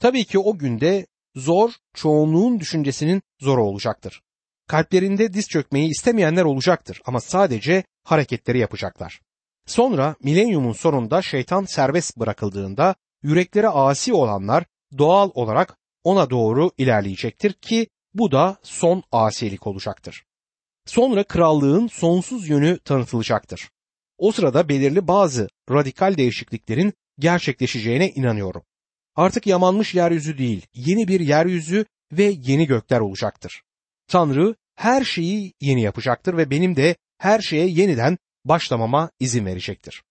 Tabii 0.00 0.24
ki 0.24 0.38
o 0.38 0.58
günde 0.58 1.06
zor 1.34 1.70
çoğunluğun 1.94 2.60
düşüncesinin 2.60 3.22
zor 3.40 3.58
olacaktır. 3.58 4.22
Kalplerinde 4.68 5.32
diz 5.32 5.48
çökmeyi 5.48 5.90
istemeyenler 5.90 6.44
olacaktır 6.44 7.00
ama 7.04 7.20
sadece 7.20 7.84
hareketleri 8.04 8.58
yapacaklar. 8.58 9.20
Sonra 9.66 10.14
milenyumun 10.22 10.72
sonunda 10.72 11.22
şeytan 11.22 11.64
serbest 11.64 12.16
bırakıldığında 12.16 12.94
yürekleri 13.22 13.68
asi 13.68 14.14
olanlar 14.14 14.64
doğal 14.98 15.30
olarak 15.34 15.76
ona 16.04 16.30
doğru 16.30 16.70
ilerleyecektir 16.78 17.52
ki 17.52 17.86
bu 18.14 18.32
da 18.32 18.56
son 18.62 19.02
asilik 19.12 19.66
olacaktır. 19.66 20.24
Sonra 20.86 21.24
krallığın 21.24 21.86
sonsuz 21.86 22.48
yönü 22.48 22.78
tanıtılacaktır. 22.78 23.70
O 24.18 24.32
sırada 24.32 24.68
belirli 24.68 25.08
bazı 25.08 25.48
radikal 25.70 26.16
değişikliklerin 26.16 26.92
gerçekleşeceğine 27.18 28.10
inanıyorum. 28.10 28.62
Artık 29.16 29.46
yamanmış 29.46 29.94
yeryüzü 29.94 30.38
değil, 30.38 30.66
yeni 30.74 31.08
bir 31.08 31.20
yeryüzü 31.20 31.86
ve 32.12 32.34
yeni 32.42 32.66
gökler 32.66 33.00
olacaktır. 33.00 33.62
Tanrı 34.08 34.54
her 34.74 35.04
şeyi 35.04 35.52
yeni 35.60 35.82
yapacaktır 35.82 36.36
ve 36.36 36.50
benim 36.50 36.76
de 36.76 36.96
her 37.18 37.40
şeye 37.40 37.66
yeniden 37.66 38.18
başlamama 38.44 39.10
izin 39.20 39.46
verecektir. 39.46 40.02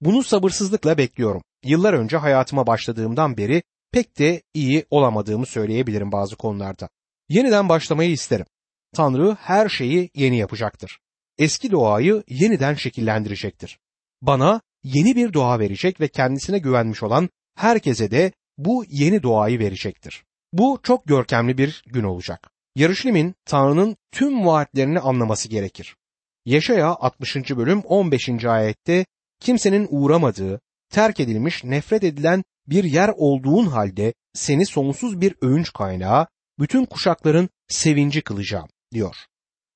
Bunu 0.00 0.22
sabırsızlıkla 0.22 0.98
bekliyorum. 0.98 1.42
Yıllar 1.64 1.94
önce 1.94 2.16
hayatıma 2.16 2.66
başladığımdan 2.66 3.36
beri 3.36 3.62
pek 3.96 4.18
de 4.18 4.42
iyi 4.54 4.84
olamadığımı 4.90 5.46
söyleyebilirim 5.46 6.12
bazı 6.12 6.36
konularda. 6.36 6.88
Yeniden 7.28 7.68
başlamayı 7.68 8.10
isterim. 8.10 8.46
Tanrı 8.94 9.36
her 9.40 9.68
şeyi 9.68 10.10
yeni 10.14 10.38
yapacaktır. 10.38 10.98
Eski 11.38 11.70
doğayı 11.70 12.22
yeniden 12.28 12.74
şekillendirecektir. 12.74 13.78
Bana 14.22 14.60
yeni 14.84 15.16
bir 15.16 15.32
doğa 15.32 15.58
verecek 15.58 16.00
ve 16.00 16.08
kendisine 16.08 16.58
güvenmiş 16.58 17.02
olan 17.02 17.28
herkese 17.54 18.10
de 18.10 18.32
bu 18.58 18.84
yeni 18.88 19.22
doğayı 19.22 19.58
verecektir. 19.58 20.24
Bu 20.52 20.80
çok 20.82 21.06
görkemli 21.06 21.58
bir 21.58 21.84
gün 21.86 22.04
olacak. 22.04 22.50
Yarışlim'in 22.74 23.34
Tanrı'nın 23.44 23.96
tüm 24.12 24.46
vaatlerini 24.46 25.00
anlaması 25.00 25.48
gerekir. 25.48 25.96
Yaşaya 26.44 26.88
60. 26.88 27.36
bölüm 27.36 27.80
15. 27.80 28.44
ayette 28.44 29.06
kimsenin 29.40 29.86
uğramadığı, 29.90 30.60
terk 30.90 31.20
edilmiş, 31.20 31.64
nefret 31.64 32.04
edilen 32.04 32.44
bir 32.68 32.84
yer 32.84 33.08
olduğun 33.16 33.66
halde 33.66 34.14
seni 34.34 34.66
sonsuz 34.66 35.20
bir 35.20 35.34
övünç 35.42 35.72
kaynağı, 35.72 36.26
bütün 36.58 36.84
kuşakların 36.84 37.48
sevinci 37.68 38.22
kılacağım 38.22 38.68
diyor. 38.92 39.16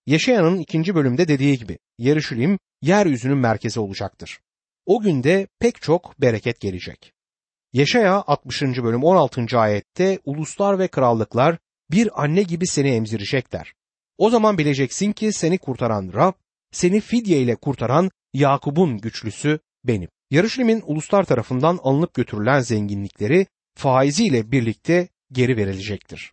Yaşayanın 0.07 0.59
ikinci 0.59 0.95
bölümde 0.95 1.29
dediği 1.29 1.59
gibi 1.59 1.79
Yarışilim 1.99 2.59
yeryüzünün 2.83 3.39
merkezi 3.39 3.81
olacaktır. 3.81 4.41
O 4.87 5.01
günde 5.01 5.47
pek 5.59 5.83
çok 5.83 6.21
bereket 6.21 6.61
gelecek. 6.61 7.13
Yaşaya 7.73 8.25
60. 8.27 8.63
bölüm 8.63 9.05
16. 9.05 9.59
ayette 9.59 10.19
uluslar 10.25 10.79
ve 10.79 10.89
krallıklar 10.89 11.59
bir 11.91 12.23
anne 12.23 12.43
gibi 12.43 12.67
seni 12.67 12.89
emzirecekler. 12.89 13.75
O 14.19 14.31
zaman 14.31 14.59
bileceksin 14.59 15.13
ki 15.13 15.33
seni 15.33 15.59
kurtaran 15.59 16.13
Rab, 16.15 16.33
seni 16.73 17.01
fidye 17.01 17.43
ile 17.43 17.57
kurtaran 17.57 18.11
Yakub'un 18.35 18.99
güçlüsü 18.99 19.59
benim. 19.85 20.09
Yarışlim'in 20.31 20.83
uluslar 20.87 21.25
tarafından 21.25 21.79
alınıp 21.83 22.15
götürülen 22.15 22.61
zenginlikleri 22.61 23.47
faiziyle 23.75 24.53
birlikte 24.53 25.09
geri 25.33 25.57
verilecektir. 25.57 26.33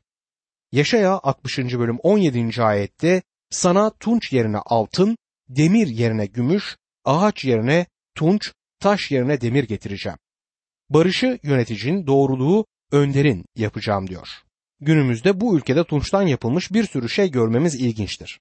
Yaşaya 0.71 1.19
60. 1.23 1.57
bölüm 1.57 1.97
17. 2.03 2.63
ayette 2.63 3.21
sana 3.49 3.89
tunç 3.89 4.33
yerine 4.33 4.57
altın, 4.57 5.17
demir 5.49 5.87
yerine 5.87 6.25
gümüş, 6.25 6.77
ağaç 7.05 7.45
yerine 7.45 7.85
tunç, 8.15 8.53
taş 8.79 9.11
yerine 9.11 9.41
demir 9.41 9.63
getireceğim. 9.63 10.17
Barışı 10.89 11.39
yöneticin, 11.43 12.07
doğruluğu 12.07 12.65
önderin 12.91 13.45
yapacağım 13.55 14.07
diyor. 14.07 14.27
Günümüzde 14.79 15.41
bu 15.41 15.57
ülkede 15.57 15.83
tunçtan 15.83 16.21
yapılmış 16.21 16.73
bir 16.73 16.83
sürü 16.83 17.09
şey 17.09 17.31
görmemiz 17.31 17.75
ilginçtir. 17.75 18.39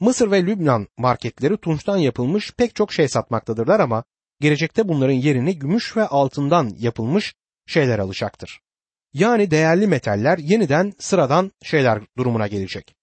Mısır 0.00 0.30
ve 0.30 0.46
Lübnan 0.46 0.88
marketleri 0.98 1.56
tunçtan 1.56 1.96
yapılmış 1.96 2.52
pek 2.52 2.74
çok 2.74 2.92
şey 2.92 3.08
satmaktadırlar 3.08 3.80
ama 3.80 4.04
gelecekte 4.40 4.88
bunların 4.88 5.14
yerini 5.14 5.58
gümüş 5.58 5.96
ve 5.96 6.06
altından 6.06 6.72
yapılmış 6.78 7.34
şeyler 7.66 7.98
alacaktır. 7.98 8.60
Yani 9.12 9.50
değerli 9.50 9.86
metaller 9.86 10.38
yeniden 10.38 10.92
sıradan 10.98 11.52
şeyler 11.62 12.02
durumuna 12.18 12.46
gelecek. 12.46 12.94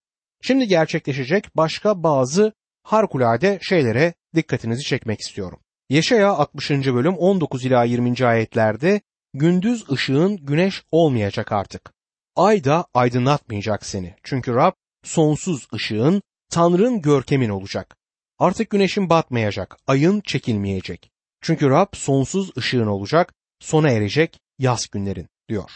Şimdi 0.41 0.67
gerçekleşecek 0.67 1.58
başka 1.58 2.03
bazı 2.03 2.53
harikulade 2.84 3.60
şeylere 3.62 4.13
dikkatinizi 4.36 4.84
çekmek 4.84 5.20
istiyorum. 5.20 5.60
Yeşaya 5.89 6.32
60. 6.32 6.70
bölüm 6.72 7.13
19 7.17 7.65
ila 7.65 7.84
20. 7.84 8.25
ayetlerde 8.25 9.01
gündüz 9.34 9.89
ışığın 9.89 10.38
güneş 10.38 10.84
olmayacak 10.91 11.51
artık. 11.51 11.94
Ay 12.36 12.63
da 12.63 12.86
aydınlatmayacak 12.94 13.86
seni. 13.86 14.15
Çünkü 14.24 14.56
Rab 14.56 14.72
sonsuz 15.03 15.67
ışığın, 15.74 16.22
Tanrı'nın 16.50 17.01
görkemin 17.01 17.50
olacak. 17.50 17.98
Artık 18.39 18.70
güneşin 18.70 19.10
batmayacak, 19.10 19.77
ayın 19.88 20.22
çekilmeyecek. 20.22 21.12
Çünkü 21.41 21.70
Rab 21.70 21.88
sonsuz 21.94 22.58
ışığın 22.58 22.88
olacak, 22.88 23.34
sona 23.60 23.89
erecek 23.89 24.39
yaz 24.60 24.88
günlerin 24.88 25.27
diyor. 25.50 25.72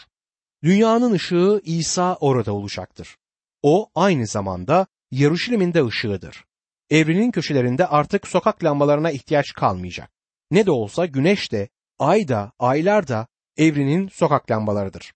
Dünyanın 0.62 1.12
ışığı 1.12 1.60
İsa 1.64 2.16
orada 2.20 2.52
olacaktır. 2.52 3.16
O 3.62 3.90
aynı 3.94 4.26
zamanda 4.26 4.86
Yeruşalim'in 5.10 5.74
de 5.74 5.86
ışığıdır. 5.86 6.44
Evrenin 6.90 7.30
köşelerinde 7.30 7.86
artık 7.86 8.28
sokak 8.28 8.64
lambalarına 8.64 9.10
ihtiyaç 9.10 9.52
kalmayacak. 9.52 10.10
Ne 10.50 10.66
de 10.66 10.70
olsa 10.70 11.06
güneş 11.06 11.52
de, 11.52 11.68
ay 11.98 12.28
da, 12.28 12.52
aylar 12.58 13.08
da 13.08 13.26
evrenin 13.56 14.08
sokak 14.08 14.50
lambalarıdır. 14.50 15.12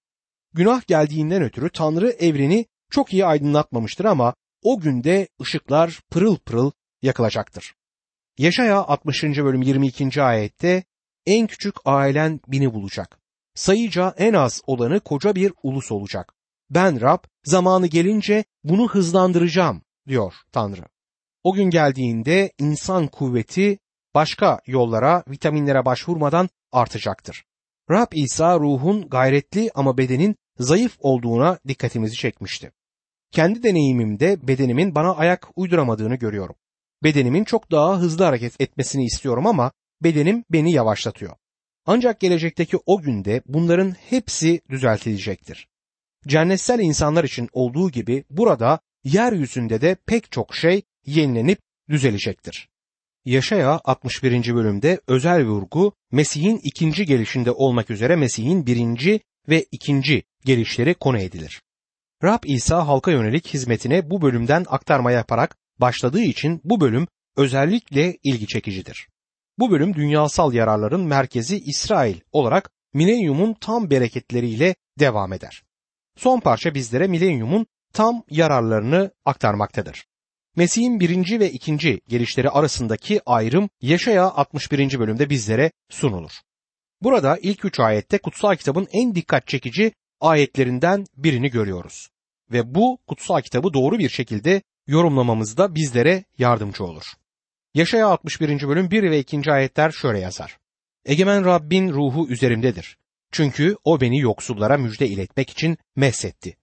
Günah 0.55 0.87
geldiğinden 0.87 1.43
ötürü 1.43 1.71
Tanrı 1.71 2.11
evreni 2.11 2.67
çok 2.91 3.13
iyi 3.13 3.27
aydınlatmamıştır 3.27 4.05
ama 4.05 4.35
o 4.63 4.81
günde 4.81 5.29
ışıklar 5.41 6.01
pırıl 6.11 6.37
pırıl 6.37 6.71
yakılacaktır. 7.03 7.75
Yaşaya 8.39 8.79
60. 8.79 9.23
bölüm 9.23 9.63
22. 9.63 10.23
ayette 10.23 10.85
en 11.27 11.47
küçük 11.47 11.75
ailen 11.85 12.41
bini 12.49 12.75
bulacak. 12.75 13.19
Sayıca 13.55 14.15
en 14.19 14.33
az 14.33 14.63
olanı 14.67 15.01
koca 15.01 15.35
bir 15.35 15.53
ulus 15.63 15.93
olacak. 15.93 16.35
Ben 16.71 17.01
Rab 17.01 17.19
zamanı 17.45 17.87
gelince 17.87 18.45
bunu 18.65 18.89
hızlandıracağım 18.89 19.83
diyor 20.09 20.35
Tanrı. 20.53 20.83
O 21.45 21.53
gün 21.53 21.71
geldiğinde 21.71 22.53
insan 22.59 23.07
kuvveti 23.07 23.79
başka 24.15 24.61
yollara, 24.67 25.25
vitaminlere 25.29 25.85
başvurmadan 25.85 26.49
artacaktır. 26.73 27.45
Rab 27.91 28.13
İsa 28.13 28.59
ruhun 28.59 29.09
gayretli 29.09 29.71
ama 29.75 29.99
bedenin 29.99 30.37
zayıf 30.59 30.97
olduğuna 31.01 31.59
dikkatimizi 31.69 32.15
çekmişti. 32.17 32.73
Kendi 33.33 33.63
deneyimimde 33.63 34.49
bedenimin 34.49 34.95
bana 34.95 35.15
ayak 35.15 35.49
uyduramadığını 35.57 36.15
görüyorum. 36.15 36.57
Bedenimin 37.03 37.45
çok 37.45 37.71
daha 37.71 37.99
hızlı 37.99 38.25
hareket 38.25 38.61
etmesini 38.61 39.05
istiyorum 39.05 39.47
ama 39.47 39.73
bedenim 40.03 40.45
beni 40.51 40.73
yavaşlatıyor. 40.73 41.37
Ancak 41.87 42.21
gelecekteki 42.21 42.79
o 42.87 43.03
günde 43.03 43.43
bunların 43.47 43.91
hepsi 43.91 44.61
düzeltilecektir. 44.71 45.69
Cennetsel 46.27 46.79
insanlar 46.79 47.25
için 47.25 47.49
olduğu 47.53 47.91
gibi 47.91 48.25
burada 48.31 48.81
yeryüzünde 49.05 49.81
de 49.81 49.97
pek 50.07 50.33
çok 50.33 50.55
şey 50.55 50.83
yenilenip 51.07 51.59
düzelecektir. 51.89 52.69
Yaşaya 53.25 53.81
61. 53.85 54.55
bölümde 54.55 55.01
özel 55.07 55.45
vurgu 55.45 55.93
Mesih'in 56.13 56.61
ikinci 56.63 57.07
gelişinde 57.07 57.51
olmak 57.51 57.91
üzere 57.91 58.17
Mesih'in 58.17 58.67
birinci 58.67 59.21
ve 59.49 59.67
ikinci 59.73 60.23
gelişleri 60.45 60.95
konu 60.95 61.19
edilir. 61.19 61.63
Rab 62.25 62.45
İsa 62.45 62.87
halka 62.87 63.11
yönelik 63.11 63.47
hizmetine 63.55 64.11
bu 64.11 64.23
bölümden 64.23 64.65
aktarma 64.69 65.13
yaparak 65.13 65.57
başladığı 65.81 66.23
için 66.23 66.61
bu 66.65 66.81
bölüm 66.81 67.07
özellikle 67.37 68.17
ilgi 68.23 68.47
çekicidir. 68.47 69.09
Bu 69.59 69.71
bölüm 69.71 69.95
dünyasal 69.95 70.53
yararların 70.53 71.01
merkezi 71.01 71.59
İsrail 71.59 72.17
olarak 72.33 72.71
milenyumun 72.95 73.55
tam 73.61 73.91
bereketleriyle 73.91 74.75
devam 74.99 75.33
eder. 75.33 75.63
Son 76.17 76.41
parça 76.41 76.75
bizlere 76.75 77.07
milenyumun 77.07 77.67
tam 77.93 78.23
yararlarını 78.31 79.11
aktarmaktadır. 79.25 80.07
Mesih'in 80.57 81.01
birinci 81.01 81.41
ve 81.41 81.51
ikinci 81.51 82.01
gelişleri 82.09 82.51
arasındaki 82.51 83.21
ayrım 83.27 83.69
Yaşaya 83.81 84.25
61. 84.25 84.99
bölümde 84.99 85.31
bizlere 85.31 85.71
sunulur. 85.91 86.33
Burada 87.03 87.39
ilk 87.43 87.65
üç 87.65 87.81
ayette 87.81 88.19
kutsal 88.19 88.57
kitabın 88.57 88.89
en 88.93 89.15
dikkat 89.15 89.47
çekici 89.47 89.93
ayetlerinden 90.21 91.05
birini 91.17 91.51
görüyoruz. 91.51 92.09
Ve 92.53 92.75
bu 92.75 92.99
kutsal 93.07 93.41
kitabı 93.41 93.75
doğru 93.75 93.99
bir 93.99 94.09
şekilde 94.09 94.63
yorumlamamızda 94.87 95.75
bizlere 95.75 96.25
yardımcı 96.39 96.85
olur. 96.85 97.05
Yaşaya 97.75 98.09
61. 98.09 98.69
bölüm 98.69 98.91
1 98.91 99.11
ve 99.11 99.19
2. 99.19 99.53
ayetler 99.53 99.91
şöyle 99.91 100.19
yazar. 100.19 100.59
Egemen 101.05 101.45
Rabbin 101.45 101.93
ruhu 101.93 102.29
üzerimdedir. 102.29 102.97
Çünkü 103.33 103.77
o 103.85 104.01
beni 104.01 104.21
yoksullara 104.21 104.77
müjde 104.79 105.09
iletmek 105.09 105.51
için 105.51 105.79
mesetti. 105.97 106.57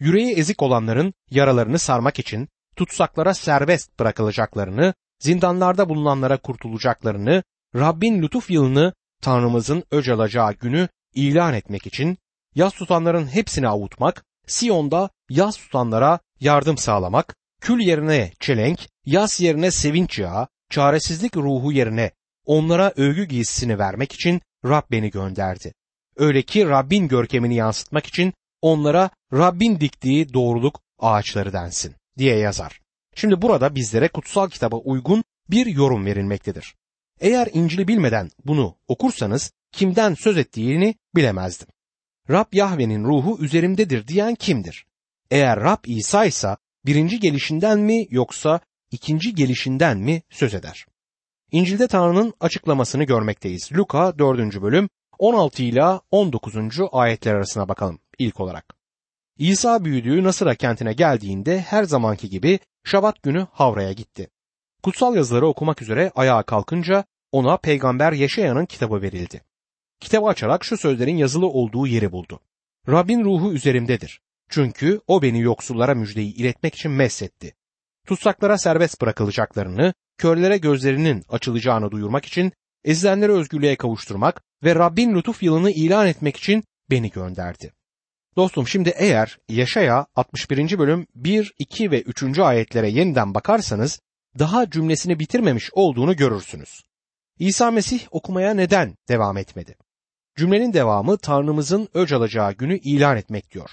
Yüreği 0.00 0.34
ezik 0.34 0.62
olanların 0.62 1.14
yaralarını 1.30 1.78
sarmak 1.78 2.18
için 2.18 2.48
tutsaklara 2.76 3.34
serbest 3.34 3.98
bırakılacaklarını, 3.98 4.94
zindanlarda 5.18 5.88
bulunanlara 5.88 6.36
kurtulacaklarını, 6.36 7.42
Rabbin 7.74 8.22
lütuf 8.22 8.50
yılını 8.50 8.92
Tanrımızın 9.22 9.84
öc 9.90 10.08
alacağı 10.08 10.52
günü 10.52 10.88
ilan 11.14 11.54
etmek 11.54 11.86
için, 11.86 12.18
yaz 12.54 12.72
tutanların 12.72 13.26
hepsini 13.26 13.68
avutmak, 13.68 14.24
Siyon'da 14.46 15.10
yaz 15.30 15.56
tutanlara 15.56 16.18
yardım 16.40 16.78
sağlamak, 16.78 17.36
kül 17.60 17.80
yerine 17.80 18.32
çelenk, 18.40 18.88
yaz 19.06 19.40
yerine 19.40 19.70
sevinç 19.70 20.18
yağı, 20.18 20.48
çaresizlik 20.70 21.36
ruhu 21.36 21.72
yerine 21.72 22.10
onlara 22.44 22.92
övgü 22.96 23.24
giysisini 23.24 23.78
vermek 23.78 24.12
için 24.12 24.40
Rab 24.64 24.82
beni 24.90 25.10
gönderdi. 25.10 25.74
Öyle 26.16 26.42
ki 26.42 26.68
Rabbin 26.68 27.08
görkemini 27.08 27.54
yansıtmak 27.54 28.06
için 28.06 28.32
onlara 28.62 29.10
Rabbin 29.32 29.80
diktiği 29.80 30.32
doğruluk 30.32 30.80
ağaçları 30.98 31.52
densin 31.52 31.94
diye 32.18 32.36
yazar. 32.36 32.80
Şimdi 33.14 33.42
burada 33.42 33.74
bizlere 33.74 34.08
kutsal 34.08 34.48
kitaba 34.48 34.76
uygun 34.76 35.24
bir 35.50 35.66
yorum 35.66 36.06
verilmektedir. 36.06 36.74
Eğer 37.20 37.48
İncil'i 37.52 37.88
bilmeden 37.88 38.30
bunu 38.44 38.76
okursanız 38.88 39.52
kimden 39.72 40.14
söz 40.14 40.38
ettiğini 40.38 40.94
bilemezdim. 41.14 41.68
Rab 42.30 42.46
Yahve'nin 42.52 43.04
ruhu 43.04 43.44
üzerimdedir 43.44 44.08
diyen 44.08 44.34
kimdir? 44.34 44.86
Eğer 45.30 45.60
Rab 45.60 45.84
İsa 45.86 46.24
ise 46.24 46.56
birinci 46.88 47.20
gelişinden 47.20 47.78
mi 47.78 48.06
yoksa 48.10 48.60
ikinci 48.90 49.34
gelişinden 49.34 49.98
mi 49.98 50.22
söz 50.30 50.54
eder? 50.54 50.86
İncil'de 51.52 51.88
Tanrı'nın 51.88 52.34
açıklamasını 52.40 53.04
görmekteyiz. 53.04 53.72
Luka 53.72 54.18
4. 54.18 54.62
bölüm 54.62 54.88
16 55.18 55.62
ile 55.62 55.84
19. 56.10 56.54
ayetler 56.92 57.34
arasına 57.34 57.68
bakalım 57.68 57.98
ilk 58.18 58.40
olarak. 58.40 58.74
İsa 59.38 59.84
büyüdüğü 59.84 60.24
Nasıra 60.24 60.54
kentine 60.54 60.92
geldiğinde 60.92 61.60
her 61.60 61.84
zamanki 61.84 62.30
gibi 62.30 62.58
Şabat 62.84 63.22
günü 63.22 63.46
Havra'ya 63.52 63.92
gitti. 63.92 64.28
Kutsal 64.82 65.16
yazıları 65.16 65.46
okumak 65.46 65.82
üzere 65.82 66.12
ayağa 66.14 66.42
kalkınca 66.42 67.04
ona 67.32 67.56
peygamber 67.56 68.12
Yeşaya'nın 68.12 68.66
kitabı 68.66 69.02
verildi. 69.02 69.42
Kitabı 70.00 70.26
açarak 70.26 70.64
şu 70.64 70.76
sözlerin 70.76 71.16
yazılı 71.16 71.46
olduğu 71.46 71.86
yeri 71.86 72.12
buldu. 72.12 72.40
Rabbin 72.88 73.24
ruhu 73.24 73.52
üzerimdedir. 73.52 74.20
Çünkü 74.48 75.00
o 75.06 75.22
beni 75.22 75.40
yoksullara 75.40 75.94
müjdeyi 75.94 76.34
iletmek 76.34 76.74
için 76.74 76.90
mesletti. 76.90 77.54
Tutsaklara 78.06 78.58
serbest 78.58 79.00
bırakılacaklarını, 79.00 79.94
körlere 80.18 80.58
gözlerinin 80.58 81.24
açılacağını 81.28 81.90
duyurmak 81.90 82.24
için, 82.24 82.52
ezilenleri 82.84 83.32
özgürlüğe 83.32 83.76
kavuşturmak 83.76 84.42
ve 84.64 84.74
Rabbin 84.74 85.14
lütuf 85.14 85.42
yılını 85.42 85.70
ilan 85.70 86.06
etmek 86.06 86.36
için 86.36 86.64
beni 86.90 87.10
gönderdi. 87.10 87.72
Dostum 88.36 88.68
şimdi 88.68 88.92
eğer 88.96 89.38
Yaşaya 89.48 90.06
61. 90.16 90.78
bölüm 90.78 91.06
1, 91.14 91.54
2 91.58 91.90
ve 91.90 92.02
3. 92.02 92.38
ayetlere 92.38 92.90
yeniden 92.90 93.34
bakarsanız 93.34 94.00
daha 94.38 94.70
cümlesini 94.70 95.18
bitirmemiş 95.18 95.70
olduğunu 95.72 96.16
görürsünüz. 96.16 96.82
İsa 97.38 97.70
Mesih 97.70 98.00
okumaya 98.10 98.54
neden 98.54 98.96
devam 99.08 99.36
etmedi? 99.36 99.76
Cümlenin 100.36 100.72
devamı 100.72 101.18
Tanrımızın 101.18 101.88
öc 101.94 102.12
alacağı 102.12 102.52
günü 102.52 102.78
ilan 102.78 103.16
etmek 103.16 103.50
diyor. 103.50 103.70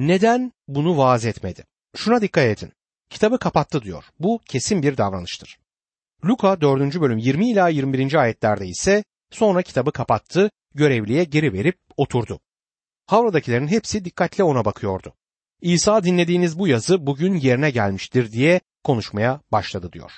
Neden 0.00 0.52
bunu 0.68 0.96
vaaz 0.96 1.26
etmedi? 1.26 1.64
Şuna 1.96 2.20
dikkat 2.20 2.44
edin. 2.44 2.72
Kitabı 3.10 3.38
kapattı 3.38 3.82
diyor. 3.82 4.04
Bu 4.18 4.40
kesin 4.46 4.82
bir 4.82 4.96
davranıştır. 4.96 5.58
Luka 6.24 6.60
4. 6.60 7.00
bölüm 7.00 7.18
20 7.18 7.50
ila 7.50 7.68
21. 7.68 8.14
ayetlerde 8.14 8.66
ise 8.66 9.04
sonra 9.30 9.62
kitabı 9.62 9.92
kapattı, 9.92 10.50
görevliye 10.74 11.24
geri 11.24 11.52
verip 11.52 11.78
oturdu. 11.96 12.40
Havradakilerin 13.06 13.68
hepsi 13.68 14.04
dikkatle 14.04 14.44
ona 14.44 14.64
bakıyordu. 14.64 15.14
İsa 15.60 16.04
dinlediğiniz 16.04 16.58
bu 16.58 16.68
yazı 16.68 17.06
bugün 17.06 17.34
yerine 17.34 17.70
gelmiştir 17.70 18.32
diye 18.32 18.60
konuşmaya 18.84 19.40
başladı 19.52 19.92
diyor. 19.92 20.12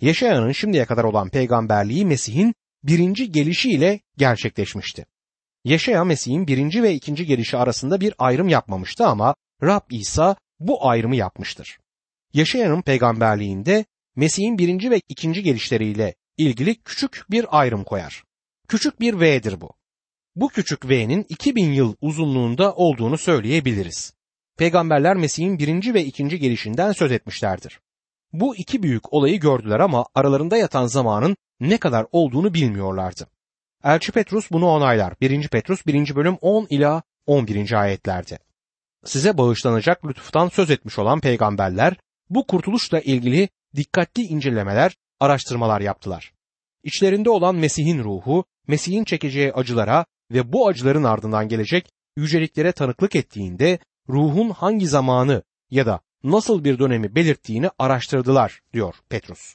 Yaşayanın 0.00 0.52
şimdiye 0.52 0.84
kadar 0.84 1.04
olan 1.04 1.28
peygamberliği 1.28 2.06
Mesih'in 2.06 2.54
birinci 2.82 3.32
gelişiyle 3.32 4.00
gerçekleşmişti. 4.16 5.06
Yaşaya 5.64 6.04
Mesih'in 6.04 6.46
birinci 6.46 6.82
ve 6.82 6.94
ikinci 6.94 7.26
gelişi 7.26 7.56
arasında 7.56 8.00
bir 8.00 8.14
ayrım 8.18 8.48
yapmamıştı 8.48 9.06
ama 9.06 9.34
Rab 9.62 9.90
İsa 9.90 10.36
bu 10.60 10.88
ayrımı 10.88 11.16
yapmıştır. 11.16 11.78
Yaşayanın 12.32 12.82
peygamberliğinde 12.82 13.84
Mesih'in 14.16 14.58
birinci 14.58 14.90
ve 14.90 15.00
ikinci 15.08 15.42
gelişleriyle 15.42 16.14
ilgili 16.36 16.82
küçük 16.82 17.24
bir 17.30 17.60
ayrım 17.60 17.84
koyar. 17.84 18.24
Küçük 18.68 19.00
bir 19.00 19.20
V'dir 19.20 19.60
bu. 19.60 19.70
Bu 20.36 20.48
küçük 20.48 20.88
V'nin 20.88 21.26
2000 21.28 21.72
yıl 21.72 21.94
uzunluğunda 22.00 22.74
olduğunu 22.74 23.18
söyleyebiliriz. 23.18 24.14
peygamberler 24.58 25.16
Mesih'in 25.16 25.58
birinci 25.58 25.94
ve 25.94 26.04
ikinci 26.04 26.38
gelişinden 26.38 26.92
söz 26.92 27.12
etmişlerdir. 27.12 27.80
Bu 28.32 28.56
iki 28.56 28.82
büyük 28.82 29.12
olayı 29.12 29.40
gördüler 29.40 29.80
ama 29.80 30.06
aralarında 30.14 30.56
yatan 30.56 30.86
zamanın 30.86 31.36
ne 31.60 31.78
kadar 31.78 32.06
olduğunu 32.12 32.54
bilmiyorlardı. 32.54 33.26
Elçi 33.84 34.12
Petrus 34.12 34.50
bunu 34.50 34.66
onaylar. 34.66 35.14
1. 35.20 35.48
Petrus 35.48 35.86
1. 35.86 36.14
bölüm 36.16 36.36
10 36.40 36.66
ila 36.70 37.02
11. 37.26 37.72
ayetlerde. 37.72 38.38
Size 39.04 39.38
bağışlanacak 39.38 40.06
lütuftan 40.06 40.48
söz 40.48 40.70
etmiş 40.70 40.98
olan 40.98 41.20
peygamberler 41.20 41.96
bu 42.30 42.46
kurtuluşla 42.46 43.00
ilgili 43.00 43.48
dikkatli 43.76 44.22
incelemeler, 44.22 44.96
araştırmalar 45.20 45.80
yaptılar. 45.80 46.32
İçlerinde 46.82 47.30
olan 47.30 47.54
Mesih'in 47.54 48.04
ruhu, 48.04 48.44
Mesih'in 48.66 49.04
çekeceği 49.04 49.52
acılara 49.52 50.04
ve 50.30 50.52
bu 50.52 50.68
acıların 50.68 51.04
ardından 51.04 51.48
gelecek 51.48 51.90
yüceliklere 52.16 52.72
tanıklık 52.72 53.16
ettiğinde 53.16 53.78
ruhun 54.08 54.50
hangi 54.50 54.86
zamanı 54.86 55.42
ya 55.70 55.86
da 55.86 56.00
nasıl 56.24 56.64
bir 56.64 56.78
dönemi 56.78 57.14
belirttiğini 57.14 57.70
araştırdılar 57.78 58.60
diyor 58.72 58.94
Petrus. 59.08 59.54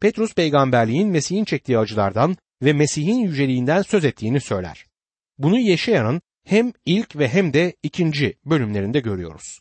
Petrus 0.00 0.34
peygamberliğin 0.34 1.08
Mesih'in 1.08 1.44
çektiği 1.44 1.78
acılardan 1.78 2.36
ve 2.62 2.72
Mesih'in 2.72 3.18
yüceliğinden 3.18 3.82
söz 3.82 4.04
ettiğini 4.04 4.40
söyler. 4.40 4.86
Bunu 5.38 5.58
Yeşaya'nın 5.58 6.22
hem 6.44 6.72
ilk 6.84 7.16
ve 7.16 7.28
hem 7.28 7.52
de 7.52 7.76
ikinci 7.82 8.38
bölümlerinde 8.44 9.00
görüyoruz. 9.00 9.60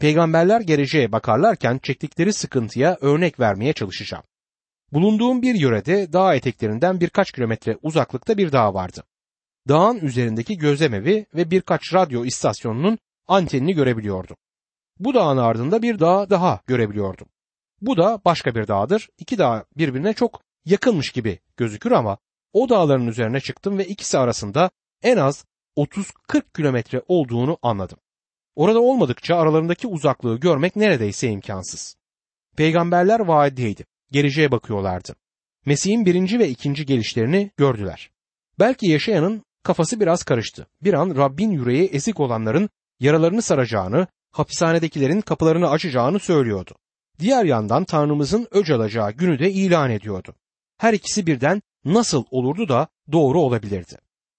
Peygamberler 0.00 0.60
geleceğe 0.60 1.12
bakarlarken 1.12 1.78
çektikleri 1.78 2.32
sıkıntıya 2.32 2.98
örnek 3.00 3.40
vermeye 3.40 3.72
çalışacağım. 3.72 4.24
Bulunduğum 4.92 5.42
bir 5.42 5.54
yörede 5.54 6.12
dağ 6.12 6.34
eteklerinden 6.34 7.00
birkaç 7.00 7.32
kilometre 7.32 7.78
uzaklıkta 7.82 8.38
bir 8.38 8.52
dağ 8.52 8.74
vardı. 8.74 9.04
Dağın 9.68 9.98
üzerindeki 9.98 10.58
gözlemevi 10.58 11.26
ve 11.34 11.50
birkaç 11.50 11.94
radyo 11.94 12.24
istasyonunun 12.24 12.98
antenini 13.26 13.74
görebiliyordum. 13.74 14.36
Bu 14.98 15.14
dağın 15.14 15.36
ardında 15.36 15.82
bir 15.82 15.98
dağ 15.98 16.30
daha 16.30 16.60
görebiliyordum. 16.66 17.28
Bu 17.80 17.96
da 17.96 18.20
başka 18.24 18.54
bir 18.54 18.68
dağdır. 18.68 19.08
İki 19.18 19.38
dağ 19.38 19.64
birbirine 19.76 20.12
çok 20.12 20.40
yakınmış 20.64 21.10
gibi 21.10 21.38
gözükür 21.56 21.92
ama 21.92 22.18
o 22.52 22.68
dağların 22.68 23.06
üzerine 23.06 23.40
çıktım 23.40 23.78
ve 23.78 23.84
ikisi 23.84 24.18
arasında 24.18 24.70
en 25.02 25.16
az 25.16 25.44
30-40 25.76 26.42
kilometre 26.56 27.02
olduğunu 27.08 27.58
anladım. 27.62 27.98
Orada 28.56 28.80
olmadıkça 28.80 29.36
aralarındaki 29.36 29.86
uzaklığı 29.86 30.40
görmek 30.40 30.76
neredeyse 30.76 31.28
imkansız. 31.28 31.96
Peygamberler 32.56 33.20
vaadiydi. 33.20 33.84
Geleceğe 34.12 34.50
bakıyorlardı. 34.50 35.14
Mesih'in 35.66 36.06
birinci 36.06 36.38
ve 36.38 36.48
ikinci 36.48 36.86
gelişlerini 36.86 37.50
gördüler. 37.56 38.10
Belki 38.58 38.86
yaşayanın 38.86 39.42
kafası 39.62 40.00
biraz 40.00 40.22
karıştı. 40.22 40.66
Bir 40.82 40.94
an 40.94 41.16
Rabbin 41.16 41.50
yüreği 41.50 41.88
ezik 41.88 42.20
olanların 42.20 42.70
yaralarını 43.00 43.42
saracağını, 43.42 44.06
hapishanedekilerin 44.30 45.20
kapılarını 45.20 45.70
açacağını 45.70 46.18
söylüyordu. 46.18 46.74
Diğer 47.18 47.44
yandan 47.44 47.84
Tanrımızın 47.84 48.48
öc 48.50 48.70
alacağı 48.70 49.12
günü 49.12 49.38
de 49.38 49.50
ilan 49.50 49.90
ediyordu. 49.90 50.34
Her 50.78 50.92
ikisi 50.92 51.26
birden 51.26 51.62
nasıl 51.84 52.24
olurdu 52.30 52.68
da 52.68 52.88
doğru 53.12 53.40
olabilirdi. 53.40 53.96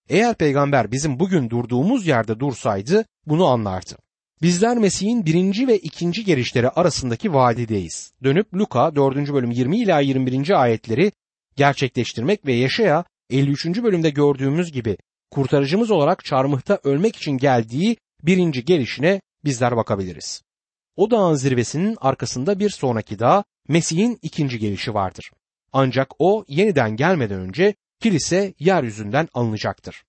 Eğer 0.10 0.36
peygamber 0.36 0.92
bizim 0.92 1.20
bugün 1.20 1.50
durduğumuz 1.50 2.08
yerde 2.08 2.40
dursaydı 2.40 3.06
bunu 3.26 3.46
anlardı. 3.46 3.98
Bizler 4.42 4.78
Mesih'in 4.78 5.26
birinci 5.26 5.68
ve 5.68 5.78
ikinci 5.78 6.26
gelişleri 6.26 6.70
arasındaki 6.70 7.34
vadideyiz. 7.34 8.14
Dönüp 8.24 8.54
Luka 8.54 8.96
4. 8.96 9.34
bölüm 9.34 9.52
20 9.52 9.80
ila 9.80 10.00
21. 10.00 10.62
ayetleri 10.62 11.12
gerçekleştirmek 11.56 12.46
ve 12.46 12.54
yaşaya 12.54 13.06
53. 13.30 13.66
bölümde 13.66 14.10
gördüğümüz 14.10 14.72
gibi 14.72 14.98
kurtarıcımız 15.32 15.92
olarak 15.92 16.26
çarmıhta 16.26 16.80
ölmek 16.84 17.16
için 17.16 17.32
geldiği 17.32 17.98
birinci 18.24 18.66
gelişine 18.66 19.22
bizler 19.46 19.78
bakabiliriz. 19.78 20.42
O 20.96 21.12
dağın 21.12 21.36
zirvesinin 21.36 21.98
arkasında 22.02 22.60
bir 22.60 22.70
sonraki 22.70 23.20
dağ 23.20 23.44
Mesih'in 23.68 24.20
ikinci 24.22 24.60
gelişi 24.60 24.94
vardır. 24.94 25.32
Ancak 25.78 26.12
o 26.20 26.46
yeniden 26.48 26.96
gelmeden 26.96 27.40
önce 27.40 27.76
kilise 28.02 28.54
yeryüzünden 28.60 29.28
alınacaktır. 29.34 30.04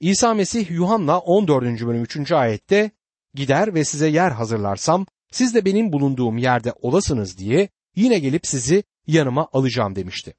İsa 0.00 0.34
Mesih 0.34 0.70
Yuhanna 0.70 1.18
14. 1.18 1.64
bölüm 1.64 2.02
3. 2.02 2.32
ayette 2.32 2.90
gider 3.34 3.74
ve 3.74 3.84
size 3.84 4.08
yer 4.08 4.30
hazırlarsam 4.30 5.06
siz 5.32 5.54
de 5.54 5.64
benim 5.64 5.92
bulunduğum 5.92 6.38
yerde 6.38 6.72
olasınız 6.82 7.38
diye 7.38 7.68
yine 7.96 8.18
gelip 8.18 8.46
sizi 8.46 8.84
yanıma 9.06 9.48
alacağım 9.52 9.96
demişti. 9.96 10.34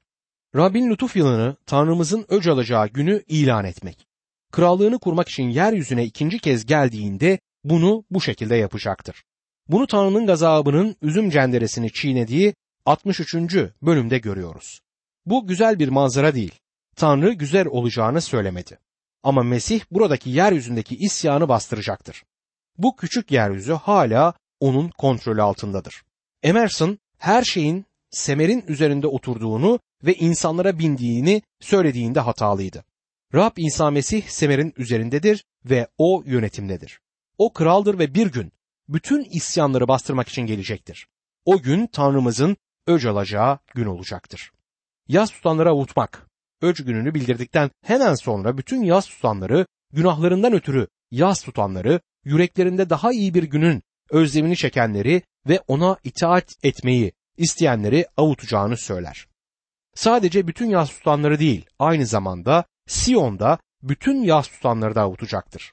Rabbin 0.56 0.90
lütuf 0.90 1.16
yılını 1.16 1.56
Tanrımızın 1.66 2.26
öc 2.28 2.50
alacağı 2.50 2.88
günü 2.88 3.22
ilan 3.28 3.64
etmek. 3.64 4.06
Krallığını 4.52 4.98
kurmak 4.98 5.28
için 5.28 5.48
yeryüzüne 5.48 6.04
ikinci 6.04 6.38
kez 6.38 6.66
geldiğinde 6.66 7.38
bunu 7.64 8.04
bu 8.10 8.20
şekilde 8.20 8.56
yapacaktır. 8.56 9.24
Bunu 9.68 9.86
Tanrı'nın 9.86 10.26
gazabının 10.26 10.96
üzüm 11.02 11.30
cenderesini 11.30 11.92
çiğnediği 11.92 12.54
63. 12.86 13.34
bölümde 13.82 14.18
görüyoruz. 14.18 14.80
Bu 15.26 15.46
güzel 15.46 15.78
bir 15.78 15.88
manzara 15.88 16.34
değil. 16.34 16.54
Tanrı 16.96 17.32
güzel 17.32 17.66
olacağını 17.66 18.20
söylemedi. 18.20 18.78
Ama 19.22 19.42
Mesih 19.42 19.80
buradaki 19.90 20.30
yeryüzündeki 20.30 20.96
isyanı 20.96 21.48
bastıracaktır. 21.48 22.24
Bu 22.78 22.96
küçük 22.96 23.30
yeryüzü 23.30 23.72
hala 23.72 24.34
onun 24.60 24.88
kontrolü 24.88 25.42
altındadır. 25.42 26.02
Emerson 26.42 26.98
her 27.18 27.44
şeyin 27.44 27.86
semerin 28.10 28.64
üzerinde 28.68 29.06
oturduğunu 29.06 29.80
ve 30.04 30.14
insanlara 30.14 30.78
bindiğini 30.78 31.42
söylediğinde 31.60 32.20
hatalıydı. 32.20 32.84
Rab 33.34 33.56
İsa 33.56 33.90
Mesih 33.90 34.28
semerin 34.28 34.74
üzerindedir 34.76 35.44
ve 35.64 35.88
o 35.98 36.22
yönetimdedir. 36.26 37.00
O 37.38 37.52
kraldır 37.52 37.98
ve 37.98 38.14
bir 38.14 38.26
gün 38.26 38.52
bütün 38.88 39.24
isyanları 39.24 39.88
bastırmak 39.88 40.28
için 40.28 40.42
gelecektir. 40.42 41.08
O 41.44 41.62
gün 41.62 41.86
Tanrımızın 41.86 42.56
öc 42.86 43.06
alacağı 43.08 43.58
gün 43.74 43.86
olacaktır. 43.86 44.52
Yaz 45.08 45.30
tutanlara 45.30 45.70
avutmak, 45.70 46.26
öc 46.62 46.84
gününü 46.84 47.14
bildirdikten 47.14 47.70
hemen 47.82 48.14
sonra 48.14 48.58
bütün 48.58 48.82
yaz 48.82 49.06
tutanları, 49.08 49.66
günahlarından 49.92 50.52
ötürü 50.52 50.86
yaz 51.10 51.42
tutanları, 51.42 52.00
yüreklerinde 52.24 52.90
daha 52.90 53.12
iyi 53.12 53.34
bir 53.34 53.42
günün 53.42 53.82
özlemini 54.10 54.56
çekenleri 54.56 55.22
ve 55.48 55.60
ona 55.68 55.96
itaat 56.04 56.54
etmeyi 56.62 57.12
isteyenleri 57.36 58.06
avutacağını 58.16 58.76
söyler. 58.76 59.26
Sadece 59.94 60.46
bütün 60.46 60.70
yaz 60.70 60.90
tutanları 60.90 61.38
değil, 61.38 61.66
aynı 61.78 62.06
zamanda 62.06 62.64
Siyon'da 62.86 63.58
bütün 63.82 64.22
yaz 64.22 64.48
tutanları 64.48 64.94
da 64.94 65.02
avutacaktır. 65.02 65.72